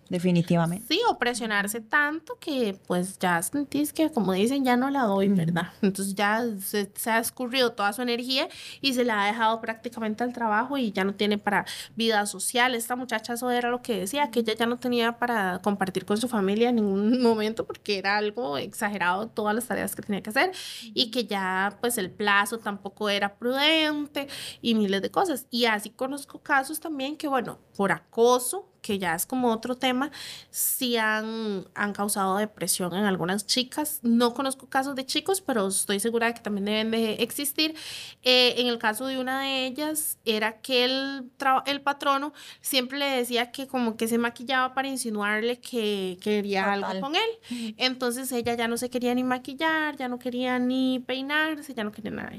definitivamente. 0.09 0.85
Sí, 0.87 1.01
o 1.09 1.17
presionarse 1.17 1.81
tanto 1.81 2.37
que 2.39 2.79
pues 2.87 3.17
ya 3.19 3.41
sentís 3.41 3.93
que, 3.93 4.11
como 4.11 4.33
dicen, 4.33 4.63
ya 4.63 4.77
no 4.77 4.89
la 4.89 5.03
doy, 5.03 5.27
¿verdad? 5.29 5.73
Entonces 5.81 6.15
ya 6.15 6.43
se, 6.59 6.89
ha 7.09 7.19
escurrido 7.19 7.73
toda 7.73 7.93
su 7.93 8.01
energía 8.01 8.47
y 8.81 8.93
se 8.93 9.03
la 9.03 9.23
ha 9.23 9.27
dejado 9.27 9.61
prácticamente 9.61 10.23
al 10.23 10.33
trabajo 10.33 10.77
y 10.77 10.91
ya 10.91 11.03
no 11.03 11.13
tiene 11.13 11.37
para 11.37 11.65
vida 11.95 12.25
social. 12.25 12.75
Esta 12.75 12.95
muchacha 12.95 13.33
eso 13.33 13.49
era 13.51 13.69
lo 13.69 13.81
que 13.81 13.99
decía, 13.99 14.31
que 14.31 14.41
ella 14.41 14.53
ya 14.53 14.65
no 14.65 14.77
tenía 14.77 15.17
para 15.17 15.59
compartir 15.59 16.05
con 16.05 16.17
su 16.17 16.27
familia 16.27 16.69
en 16.69 16.77
ningún 16.77 17.21
momento 17.23 17.65
porque 17.65 17.97
era 17.97 18.17
algo 18.17 18.57
exagerado 18.57 19.27
todas 19.27 19.55
las 19.55 19.65
tareas 19.67 19.95
que 19.95 20.01
tenía 20.01 20.21
que 20.21 20.29
hacer 20.29 20.51
y 20.93 21.11
que 21.11 21.25
ya 21.25 21.77
pues 21.81 21.97
el 21.97 22.11
plazo 22.11 22.59
tampoco 22.59 23.09
era 23.09 23.35
prudente 23.35 24.27
y 24.61 24.75
miles 24.75 25.01
de 25.01 25.11
cosas. 25.11 25.47
Y 25.49 25.65
así 25.65 25.89
conozco 25.89 26.39
casos 26.39 26.79
también 26.79 27.17
que, 27.17 27.27
bueno, 27.27 27.59
por 27.75 27.91
acoso, 27.91 28.67
que 28.87 28.97
ya 28.99 29.13
es 29.15 29.25
como 29.25 29.51
otro 29.51 29.75
tema, 29.75 30.11
sí 30.49 30.95
han, 30.95 31.67
han 31.75 31.91
causado 31.91 32.37
depresión 32.37 32.93
en 32.93 33.03
algunas 33.03 33.45
chicas. 33.45 33.99
No 34.01 34.33
conozco 34.33 34.67
casos 34.69 34.95
de 34.95 35.05
chicos, 35.05 35.41
pero 35.41 35.67
estoy 35.67 35.99
segura 35.99 36.27
de 36.27 36.35
que 36.35 36.39
también 36.39 36.63
deben 36.65 36.91
de 36.91 37.15
existir. 37.15 37.75
Eh, 38.23 38.55
en 38.57 38.67
el 38.67 38.77
caso 38.77 39.05
de 39.07 39.19
una 39.19 39.41
de 39.41 39.65
ellas, 39.65 40.19
era 40.23 40.61
que 40.61 40.85
el, 40.85 41.29
el 41.65 41.81
patrono 41.81 42.31
siempre 42.61 42.97
le 42.97 43.07
decía 43.07 43.51
que 43.51 43.67
como 43.67 43.97
que 43.97 44.07
se 44.07 44.17
maquillaba 44.17 44.73
para 44.73 44.87
insinuarle 44.87 45.59
que 45.59 46.17
quería 46.21 46.71
algo 46.71 47.01
con 47.01 47.15
él. 47.15 47.73
Entonces 47.75 48.31
ella 48.31 48.55
ya 48.55 48.69
no 48.69 48.77
se 48.77 48.89
quería 48.89 49.13
ni 49.13 49.25
maquillar, 49.25 49.97
ya 49.97 50.07
no 50.07 50.17
quería 50.17 50.59
ni 50.59 51.03
peinarse, 51.05 51.73
ya 51.73 51.83
no 51.83 51.91
quería 51.91 52.11
nada. 52.11 52.31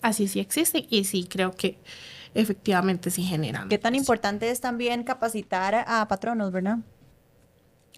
Así 0.00 0.28
sí 0.28 0.40
existe 0.40 0.86
y 0.88 1.04
sí 1.04 1.24
creo 1.24 1.52
que 1.52 1.78
efectivamente 2.34 3.10
sí 3.10 3.22
generan. 3.22 3.68
Qué 3.68 3.78
tan 3.78 3.94
importante 3.94 4.50
es 4.50 4.60
también 4.60 5.04
capacitar 5.04 5.84
a 5.86 6.06
patronos, 6.08 6.52
¿verdad? 6.52 6.78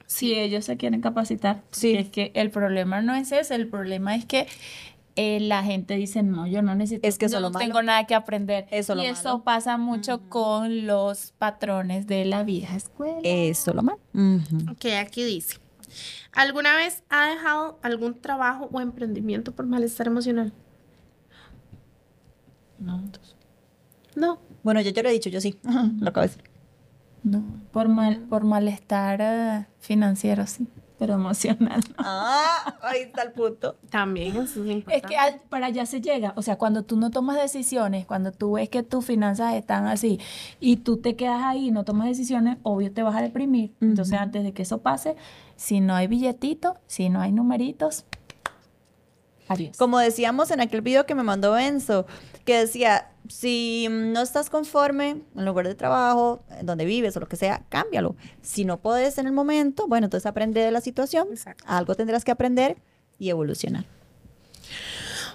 Si 0.06 0.34
ellos 0.34 0.64
se 0.64 0.76
quieren 0.76 1.00
capacitar. 1.00 1.62
Sí. 1.70 1.94
Es 1.94 2.10
que 2.10 2.30
el 2.34 2.50
problema 2.50 3.00
no 3.00 3.14
es 3.14 3.32
ese, 3.32 3.54
el 3.54 3.68
problema 3.68 4.14
es 4.14 4.26
que 4.26 4.46
eh, 5.16 5.38
la 5.40 5.62
gente 5.62 5.94
dice, 5.94 6.22
no, 6.22 6.46
yo 6.46 6.60
no 6.60 6.74
necesito, 6.74 7.06
es 7.06 7.18
que 7.18 7.28
no 7.28 7.52
tengo 7.52 7.82
nada 7.82 8.04
que 8.04 8.14
aprender. 8.14 8.66
Eso 8.70 8.96
y 8.96 9.06
eso 9.06 9.44
pasa 9.44 9.78
mucho 9.78 10.28
con 10.28 10.86
los 10.86 11.32
patrones 11.38 12.06
de 12.06 12.24
la 12.24 12.42
vieja 12.42 12.76
escuela. 12.76 13.20
Eso 13.22 13.72
lo 13.72 13.82
malo. 13.82 14.00
Ok, 14.70 14.86
aquí 14.98 15.22
dice, 15.22 15.58
¿alguna 16.32 16.74
vez 16.76 17.04
ha 17.10 17.28
dejado 17.28 17.78
algún 17.82 18.20
trabajo 18.20 18.68
o 18.72 18.80
emprendimiento 18.80 19.52
por 19.52 19.66
malestar 19.66 20.08
emocional? 20.08 20.52
No, 22.80 22.98
entonces. 22.98 23.33
No. 24.14 24.38
Bueno, 24.62 24.80
yo 24.80 24.90
ya 24.90 25.02
lo 25.02 25.08
he 25.08 25.12
dicho, 25.12 25.30
yo 25.30 25.40
sí. 25.40 25.58
lo 26.00 26.08
acabo 26.08 26.26
de 26.26 26.28
decir. 26.28 26.54
No, 27.22 27.42
por, 27.72 27.88
mal, 27.88 28.20
por 28.20 28.44
malestar 28.44 29.20
eh, 29.22 29.66
financiero, 29.78 30.46
sí, 30.46 30.68
pero 30.98 31.14
emocional. 31.14 31.80
Ah, 31.96 32.76
ahí 32.82 33.00
está 33.00 33.22
el 33.22 33.32
punto. 33.32 33.76
También 33.88 34.36
es 34.36 34.54
Es 34.56 35.02
que 35.02 35.16
para 35.48 35.66
allá 35.66 35.86
se 35.86 36.02
llega. 36.02 36.34
O 36.36 36.42
sea, 36.42 36.56
cuando 36.56 36.82
tú 36.82 36.98
no 36.98 37.10
tomas 37.10 37.36
decisiones, 37.36 38.04
cuando 38.04 38.30
tú 38.30 38.52
ves 38.52 38.68
que 38.68 38.82
tus 38.82 39.06
finanzas 39.06 39.54
están 39.54 39.86
así 39.86 40.20
y 40.60 40.76
tú 40.76 40.98
te 40.98 41.16
quedas 41.16 41.42
ahí 41.42 41.68
y 41.68 41.70
no 41.70 41.84
tomas 41.84 42.08
decisiones, 42.08 42.58
obvio 42.62 42.92
te 42.92 43.02
vas 43.02 43.16
a 43.16 43.22
deprimir. 43.22 43.72
Entonces, 43.80 44.18
antes 44.18 44.44
de 44.44 44.52
que 44.52 44.62
eso 44.62 44.82
pase, 44.82 45.16
si 45.56 45.80
no 45.80 45.94
hay 45.94 46.08
billetitos, 46.08 46.74
si 46.86 47.08
no 47.08 47.22
hay 47.22 47.32
numeritos, 47.32 48.04
Adiós. 49.48 49.76
Como 49.76 49.98
decíamos 49.98 50.50
en 50.50 50.60
aquel 50.60 50.80
video 50.80 51.06
que 51.06 51.14
me 51.14 51.22
mandó 51.22 51.56
Enzo, 51.58 52.06
que 52.44 52.58
decía, 52.58 53.10
si 53.28 53.88
no 53.90 54.22
estás 54.22 54.50
conforme 54.50 55.10
en 55.10 55.24
el 55.36 55.44
lugar 55.44 55.66
de 55.66 55.74
trabajo, 55.74 56.42
donde 56.62 56.84
vives 56.84 57.16
o 57.16 57.20
lo 57.20 57.28
que 57.28 57.36
sea, 57.36 57.62
cámbialo. 57.68 58.16
Si 58.42 58.64
no 58.64 58.78
puedes 58.80 59.18
en 59.18 59.26
el 59.26 59.32
momento, 59.32 59.86
bueno, 59.86 60.06
entonces 60.06 60.26
aprende 60.26 60.60
de 60.60 60.70
la 60.70 60.80
situación, 60.80 61.28
Exacto. 61.30 61.64
algo 61.66 61.94
tendrás 61.94 62.24
que 62.24 62.30
aprender 62.30 62.76
y 63.18 63.30
evolucionar. 63.30 63.84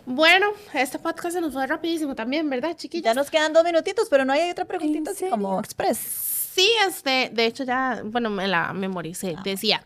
Bueno, 0.06 0.48
este 0.74 0.98
podcast 0.98 1.36
se 1.36 1.42
nos 1.42 1.54
fue 1.54 1.68
rapidísimo 1.68 2.16
también, 2.16 2.50
¿verdad, 2.50 2.76
chiquillos? 2.76 3.06
Ya 3.06 3.14
nos 3.14 3.30
quedan 3.30 3.54
dos 3.54 3.64
minutitos, 3.64 4.08
pero 4.10 4.26
no 4.26 4.34
hay 4.34 4.50
otra 4.50 4.66
preguntita 4.66 5.12
¿En 5.12 5.16
así 5.16 5.30
como 5.30 5.60
express. 5.60 5.98
Sí, 5.98 6.70
este, 6.88 7.30
de 7.32 7.46
hecho 7.46 7.64
ya, 7.64 8.02
bueno, 8.04 8.30
me 8.30 8.48
la 8.48 8.74
memoricé. 8.74 9.36
Decía, 9.44 9.86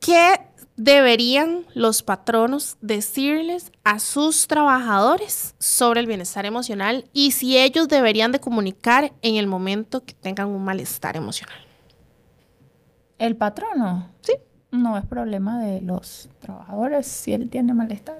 ¿qué 0.00 0.40
deberían 0.76 1.64
los 1.74 2.02
patronos 2.02 2.76
decirles 2.80 3.72
a 3.84 3.98
sus 3.98 4.46
trabajadores 4.46 5.54
sobre 5.58 6.00
el 6.00 6.06
bienestar 6.06 6.44
emocional 6.46 7.08
y 7.12 7.30
si 7.32 7.56
ellos 7.58 7.88
deberían 7.88 8.32
de 8.32 8.40
comunicar 8.40 9.12
en 9.22 9.36
el 9.36 9.46
momento 9.46 10.04
que 10.04 10.12
tengan 10.14 10.48
un 10.48 10.64
malestar 10.64 11.16
emocional? 11.16 11.58
¿El 13.18 13.36
patrono? 13.36 14.10
Sí. 14.20 14.34
No 14.70 14.98
es 14.98 15.06
problema 15.06 15.60
de 15.62 15.80
los 15.80 16.28
trabajadores 16.40 17.06
si 17.06 17.32
él 17.32 17.48
tiene 17.48 17.72
malestar. 17.72 18.18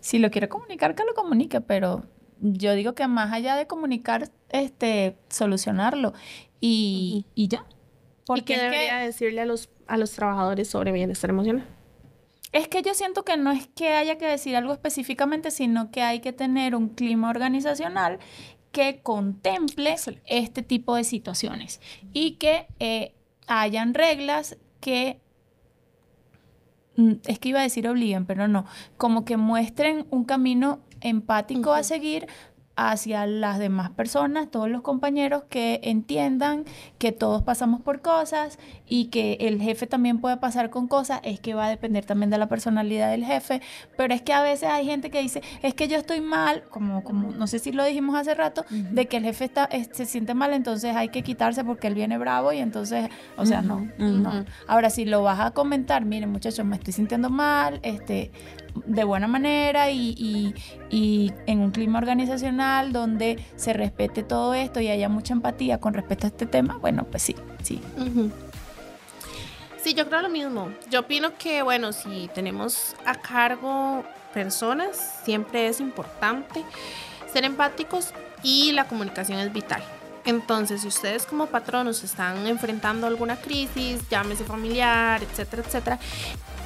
Si 0.00 0.18
lo 0.18 0.30
quiere 0.30 0.48
comunicar, 0.48 0.94
que 0.94 1.04
lo 1.04 1.14
comunique, 1.14 1.60
pero 1.60 2.04
yo 2.40 2.72
digo 2.74 2.94
que 2.94 3.06
más 3.08 3.32
allá 3.32 3.56
de 3.56 3.66
comunicar, 3.66 4.30
este, 4.50 5.18
solucionarlo 5.28 6.14
y, 6.60 7.26
y 7.34 7.48
ya. 7.48 7.66
¿Y 8.34 8.42
qué 8.42 8.54
es 8.54 8.60
que- 8.60 8.64
debería 8.64 8.96
decirle 8.98 9.42
a 9.42 9.46
los, 9.46 9.68
a 9.88 9.96
los 9.96 10.12
trabajadores 10.12 10.68
sobre 10.68 10.92
bienestar 10.92 11.30
emocional? 11.30 11.66
Es 12.52 12.68
que 12.68 12.82
yo 12.82 12.94
siento 12.94 13.24
que 13.24 13.36
no 13.36 13.50
es 13.50 13.66
que 13.68 13.92
haya 13.92 14.16
que 14.16 14.26
decir 14.26 14.56
algo 14.56 14.72
específicamente, 14.72 15.50
sino 15.50 15.90
que 15.90 16.02
hay 16.02 16.20
que 16.20 16.32
tener 16.32 16.74
un 16.74 16.88
clima 16.88 17.28
organizacional 17.28 18.18
que 18.72 19.00
contemple 19.02 19.92
Excelente. 19.92 20.22
este 20.26 20.62
tipo 20.62 20.94
de 20.94 21.04
situaciones 21.04 21.80
y 22.12 22.32
que 22.32 22.66
eh, 22.78 23.14
hayan 23.46 23.94
reglas 23.94 24.56
que, 24.80 25.20
mm, 26.96 27.12
es 27.26 27.38
que 27.38 27.48
iba 27.50 27.60
a 27.60 27.62
decir 27.62 27.88
obliguen, 27.88 28.24
pero 28.24 28.48
no, 28.48 28.66
como 28.96 29.24
que 29.24 29.36
muestren 29.36 30.06
un 30.10 30.24
camino 30.24 30.80
empático 31.00 31.72
a 31.72 31.82
seguir 31.82 32.26
hacia 32.80 33.26
las 33.26 33.58
demás 33.58 33.90
personas, 33.90 34.48
todos 34.52 34.70
los 34.70 34.82
compañeros 34.82 35.42
que 35.50 35.80
entiendan 35.82 36.64
que 36.98 37.10
todos 37.10 37.42
pasamos 37.42 37.80
por 37.80 38.00
cosas 38.02 38.56
y 38.86 39.06
que 39.06 39.36
el 39.40 39.60
jefe 39.60 39.88
también 39.88 40.20
puede 40.20 40.36
pasar 40.36 40.70
con 40.70 40.86
cosas, 40.86 41.18
es 41.24 41.40
que 41.40 41.54
va 41.54 41.66
a 41.66 41.68
depender 41.70 42.04
también 42.04 42.30
de 42.30 42.38
la 42.38 42.46
personalidad 42.48 43.10
del 43.10 43.24
jefe, 43.24 43.60
pero 43.96 44.14
es 44.14 44.22
que 44.22 44.32
a 44.32 44.42
veces 44.44 44.68
hay 44.68 44.86
gente 44.86 45.10
que 45.10 45.20
dice, 45.20 45.42
es 45.62 45.74
que 45.74 45.88
yo 45.88 45.96
estoy 45.96 46.20
mal, 46.20 46.62
como, 46.70 47.02
como 47.02 47.32
no 47.32 47.48
sé 47.48 47.58
si 47.58 47.72
lo 47.72 47.84
dijimos 47.84 48.14
hace 48.16 48.34
rato, 48.34 48.64
de 48.70 49.06
que 49.06 49.16
el 49.16 49.24
jefe 49.24 49.46
está, 49.46 49.64
es- 49.64 49.88
se 49.92 50.04
siente 50.06 50.34
mal, 50.34 50.52
entonces 50.52 50.94
hay 50.94 51.08
que 51.08 51.22
quitarse 51.24 51.64
porque 51.64 51.88
él 51.88 51.94
viene 51.94 52.16
bravo 52.16 52.52
y 52.52 52.58
entonces, 52.58 53.08
o 53.36 53.44
sea, 53.44 53.60
no, 53.60 53.88
no. 54.22 54.44
Ahora, 54.68 54.90
si 54.90 55.04
lo 55.04 55.24
vas 55.24 55.40
a 55.40 55.50
comentar, 55.50 56.04
miren 56.04 56.30
muchachos, 56.30 56.64
me 56.64 56.76
estoy 56.76 56.92
sintiendo 56.92 57.28
mal, 57.28 57.80
este, 57.82 58.30
de 58.84 59.04
buena 59.04 59.26
manera 59.26 59.90
y, 59.90 60.14
y- 60.90 61.32
en 61.46 61.60
un 61.60 61.70
clima 61.70 61.98
organizacional 61.98 62.92
donde 62.92 63.44
se 63.56 63.72
respete 63.72 64.22
todo 64.22 64.54
esto 64.54 64.80
y 64.80 64.88
haya 64.88 65.08
mucha 65.08 65.32
empatía 65.32 65.78
con 65.80 65.94
respecto 65.94 66.26
a 66.26 66.28
este 66.28 66.46
tema, 66.46 66.76
bueno, 66.78 67.04
pues 67.04 67.22
sí, 67.22 67.34
sí. 67.62 67.80
Sí, 69.82 69.94
yo 69.94 70.06
creo 70.08 70.22
lo 70.22 70.28
mismo. 70.28 70.70
Yo 70.90 71.00
opino 71.00 71.36
que, 71.38 71.62
bueno, 71.62 71.92
si 71.92 72.28
tenemos 72.34 72.94
a 73.06 73.14
cargo 73.14 74.04
personas, 74.34 75.20
siempre 75.24 75.68
es 75.68 75.80
importante 75.80 76.62
ser 77.32 77.44
empáticos 77.44 78.12
y 78.42 78.72
la 78.72 78.84
comunicación 78.86 79.38
es 79.38 79.52
vital. 79.52 79.82
Entonces, 80.24 80.82
si 80.82 80.88
ustedes 80.88 81.24
como 81.24 81.46
patronos 81.46 82.04
están 82.04 82.46
enfrentando 82.46 83.06
alguna 83.06 83.36
crisis, 83.36 84.00
llámese 84.10 84.44
familiar, 84.44 85.22
etcétera, 85.22 85.62
etcétera, 85.66 85.98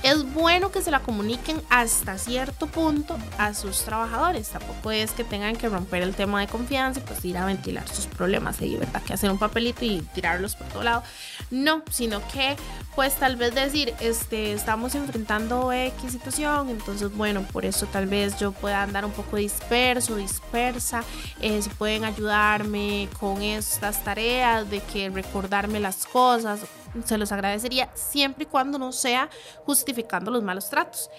es 0.03 0.33
bueno 0.35 0.71
que 0.71 0.83
se 0.83 0.91
la 0.91 1.01
comuniquen 1.01 1.63
hasta 1.71 2.19
cierto 2.19 2.67
punto 2.67 3.17
a 3.39 3.55
sus 3.55 3.83
trabajadores. 3.85 4.49
Tampoco 4.49 4.91
es 4.91 5.13
que 5.13 5.25
tengan 5.25 5.57
que 5.57 5.69
romper 5.69 6.03
el 6.03 6.15
tema 6.15 6.41
de 6.41 6.49
confianza 6.49 7.01
y 7.01 7.03
pues 7.05 7.25
ir 7.25 7.39
a 7.39 7.47
ventilar 7.47 7.89
sus 7.89 8.07
problemas 8.07 8.61
y, 8.61 8.77
¿verdad? 8.77 9.03
Que 9.03 9.13
hacer 9.13 9.31
un 9.31 9.39
papelito 9.39 9.85
y 9.85 10.01
tirarlos 10.15 10.57
por 10.57 10.67
todo 10.69 10.83
lado. 10.83 11.03
No, 11.51 11.83
sino 11.91 12.27
que 12.29 12.57
pues 12.95 13.15
tal 13.15 13.37
vez 13.37 13.55
decir, 13.55 13.95
este, 14.01 14.53
estamos 14.53 14.95
enfrentando 14.95 15.73
X 15.73 16.13
situación, 16.13 16.69
entonces 16.69 17.15
bueno, 17.17 17.43
por 17.53 17.65
eso 17.65 17.87
tal 17.87 18.07
vez 18.07 18.39
yo 18.39 18.53
pueda 18.53 18.83
andar 18.83 19.05
un 19.05 19.13
poco 19.13 19.37
disperso, 19.37 20.17
dispersa, 20.17 21.03
eh, 21.41 21.63
si 21.63 21.71
pueden 21.71 22.05
ayudarme 22.05 23.09
con 23.19 23.41
estas 23.41 24.05
tareas 24.05 24.69
de 24.69 24.81
que 24.81 25.09
recordarme 25.09 25.81
las 25.81 26.07
cosas, 26.07 26.61
se 27.05 27.19
los 27.19 27.33
agradecería 27.33 27.89
siempre 27.95 28.45
y 28.45 28.47
cuando 28.47 28.79
no 28.79 28.93
sea 28.93 29.29
justificando 29.65 30.31
los 30.31 30.43
malos 30.43 30.69
tratos. 30.69 31.11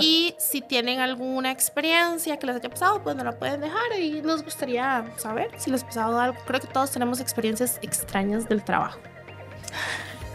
Y 0.00 0.34
si 0.38 0.60
tienen 0.60 1.00
alguna 1.00 1.50
experiencia 1.50 2.38
que 2.38 2.46
les 2.46 2.56
haya 2.56 2.70
pasado, 2.70 3.02
pues 3.02 3.16
nos 3.16 3.24
la 3.24 3.38
pueden 3.38 3.60
dejar 3.60 3.98
y 3.98 4.22
nos 4.22 4.42
gustaría 4.42 5.12
saber 5.16 5.50
si 5.58 5.70
les 5.70 5.82
ha 5.82 5.86
pasado 5.86 6.20
algo. 6.20 6.38
Creo 6.46 6.60
que 6.60 6.68
todos 6.68 6.90
tenemos 6.90 7.20
experiencias 7.20 7.78
extrañas 7.82 8.48
del 8.48 8.64
trabajo. 8.64 8.98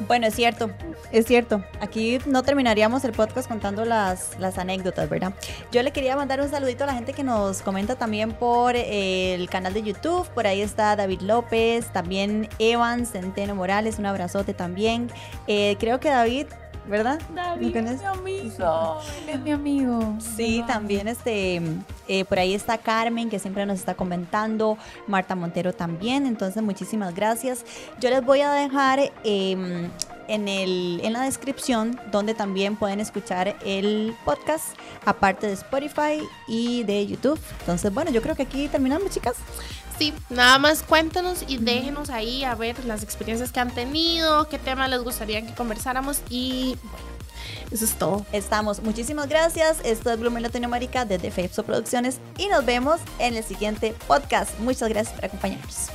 Bueno, 0.07 0.27
es 0.27 0.35
cierto, 0.35 0.69
es 1.11 1.25
cierto. 1.25 1.63
Aquí 1.79 2.19
no 2.25 2.43
terminaríamos 2.43 3.03
el 3.03 3.11
podcast 3.11 3.47
contando 3.47 3.85
las, 3.85 4.37
las 4.39 4.57
anécdotas, 4.57 5.09
¿verdad? 5.09 5.33
Yo 5.71 5.83
le 5.83 5.91
quería 5.91 6.15
mandar 6.15 6.41
un 6.41 6.49
saludito 6.49 6.83
a 6.83 6.87
la 6.87 6.93
gente 6.93 7.13
que 7.13 7.23
nos 7.23 7.61
comenta 7.61 7.95
también 7.95 8.31
por 8.31 8.75
eh, 8.75 9.33
el 9.33 9.49
canal 9.49 9.73
de 9.73 9.83
YouTube. 9.83 10.27
Por 10.29 10.47
ahí 10.47 10.61
está 10.61 10.95
David 10.95 11.21
López, 11.21 11.91
también 11.91 12.49
Evan 12.59 13.05
Centeno 13.05 13.55
Morales, 13.55 13.99
un 13.99 14.05
abrazote 14.05 14.53
también. 14.53 15.11
Eh, 15.47 15.75
creo 15.79 15.99
que 15.99 16.09
David, 16.09 16.47
¿verdad? 16.87 17.19
David 17.35 17.75
¿Lo 17.75 17.89
es 17.91 17.99
mi 17.99 18.05
amigo, 18.05 18.99
él 19.23 19.29
es 19.29 19.39
mi 19.39 19.51
amigo. 19.51 20.17
Sí, 20.35 20.63
también 20.67 21.07
este, 21.07 21.61
eh, 22.07 22.25
por 22.25 22.39
ahí 22.39 22.53
está 22.53 22.77
Carmen, 22.77 23.29
que 23.29 23.39
siempre 23.39 23.65
nos 23.65 23.79
está 23.79 23.95
comentando, 23.95 24.77
Marta 25.07 25.35
Montero 25.35 25.73
también, 25.73 26.25
entonces 26.25 26.61
muchísimas 26.63 27.15
gracias. 27.15 27.65
Yo 27.99 28.09
les 28.09 28.23
voy 28.23 28.41
a 28.41 28.51
dejar 28.51 28.99
eh, 29.23 29.89
en, 30.27 30.47
el, 30.47 31.01
en 31.03 31.13
la 31.13 31.21
descripción 31.23 31.99
donde 32.11 32.33
también 32.33 32.75
pueden 32.75 32.99
escuchar 32.99 33.55
el 33.65 34.15
podcast, 34.25 34.75
aparte 35.05 35.47
de 35.47 35.53
Spotify 35.53 36.21
y 36.47 36.83
de 36.83 37.05
YouTube. 37.05 37.39
Entonces, 37.59 37.93
bueno, 37.93 38.11
yo 38.11 38.21
creo 38.21 38.35
que 38.35 38.43
aquí 38.43 38.67
terminamos, 38.67 39.09
chicas. 39.11 39.35
Sí, 39.97 40.13
nada 40.29 40.57
más 40.57 40.81
cuéntenos 40.81 41.43
y 41.47 41.57
déjenos 41.57 42.09
ahí 42.09 42.43
a 42.43 42.55
ver 42.55 42.83
las 42.85 43.03
experiencias 43.03 43.51
que 43.51 43.59
han 43.59 43.71
tenido, 43.71 44.47
qué 44.49 44.57
temas 44.57 44.89
les 44.89 45.03
gustaría 45.03 45.45
que 45.45 45.53
conversáramos 45.53 46.21
y 46.27 46.75
bueno, 46.81 47.20
eso 47.71 47.85
es 47.85 47.95
todo. 47.95 48.25
Estamos. 48.31 48.83
Muchísimas 48.83 49.27
gracias. 49.27 49.77
Esto 49.83 50.11
es 50.11 50.19
Bloomer 50.19 50.43
Latinoamérica 50.43 51.05
desde 51.05 51.31
Fapso 51.31 51.63
Producciones 51.63 52.19
y 52.37 52.47
nos 52.47 52.65
vemos 52.65 52.99
en 53.19 53.35
el 53.35 53.43
siguiente 53.43 53.95
podcast. 54.07 54.59
Muchas 54.59 54.89
gracias 54.89 55.15
por 55.15 55.25
acompañarnos. 55.25 55.87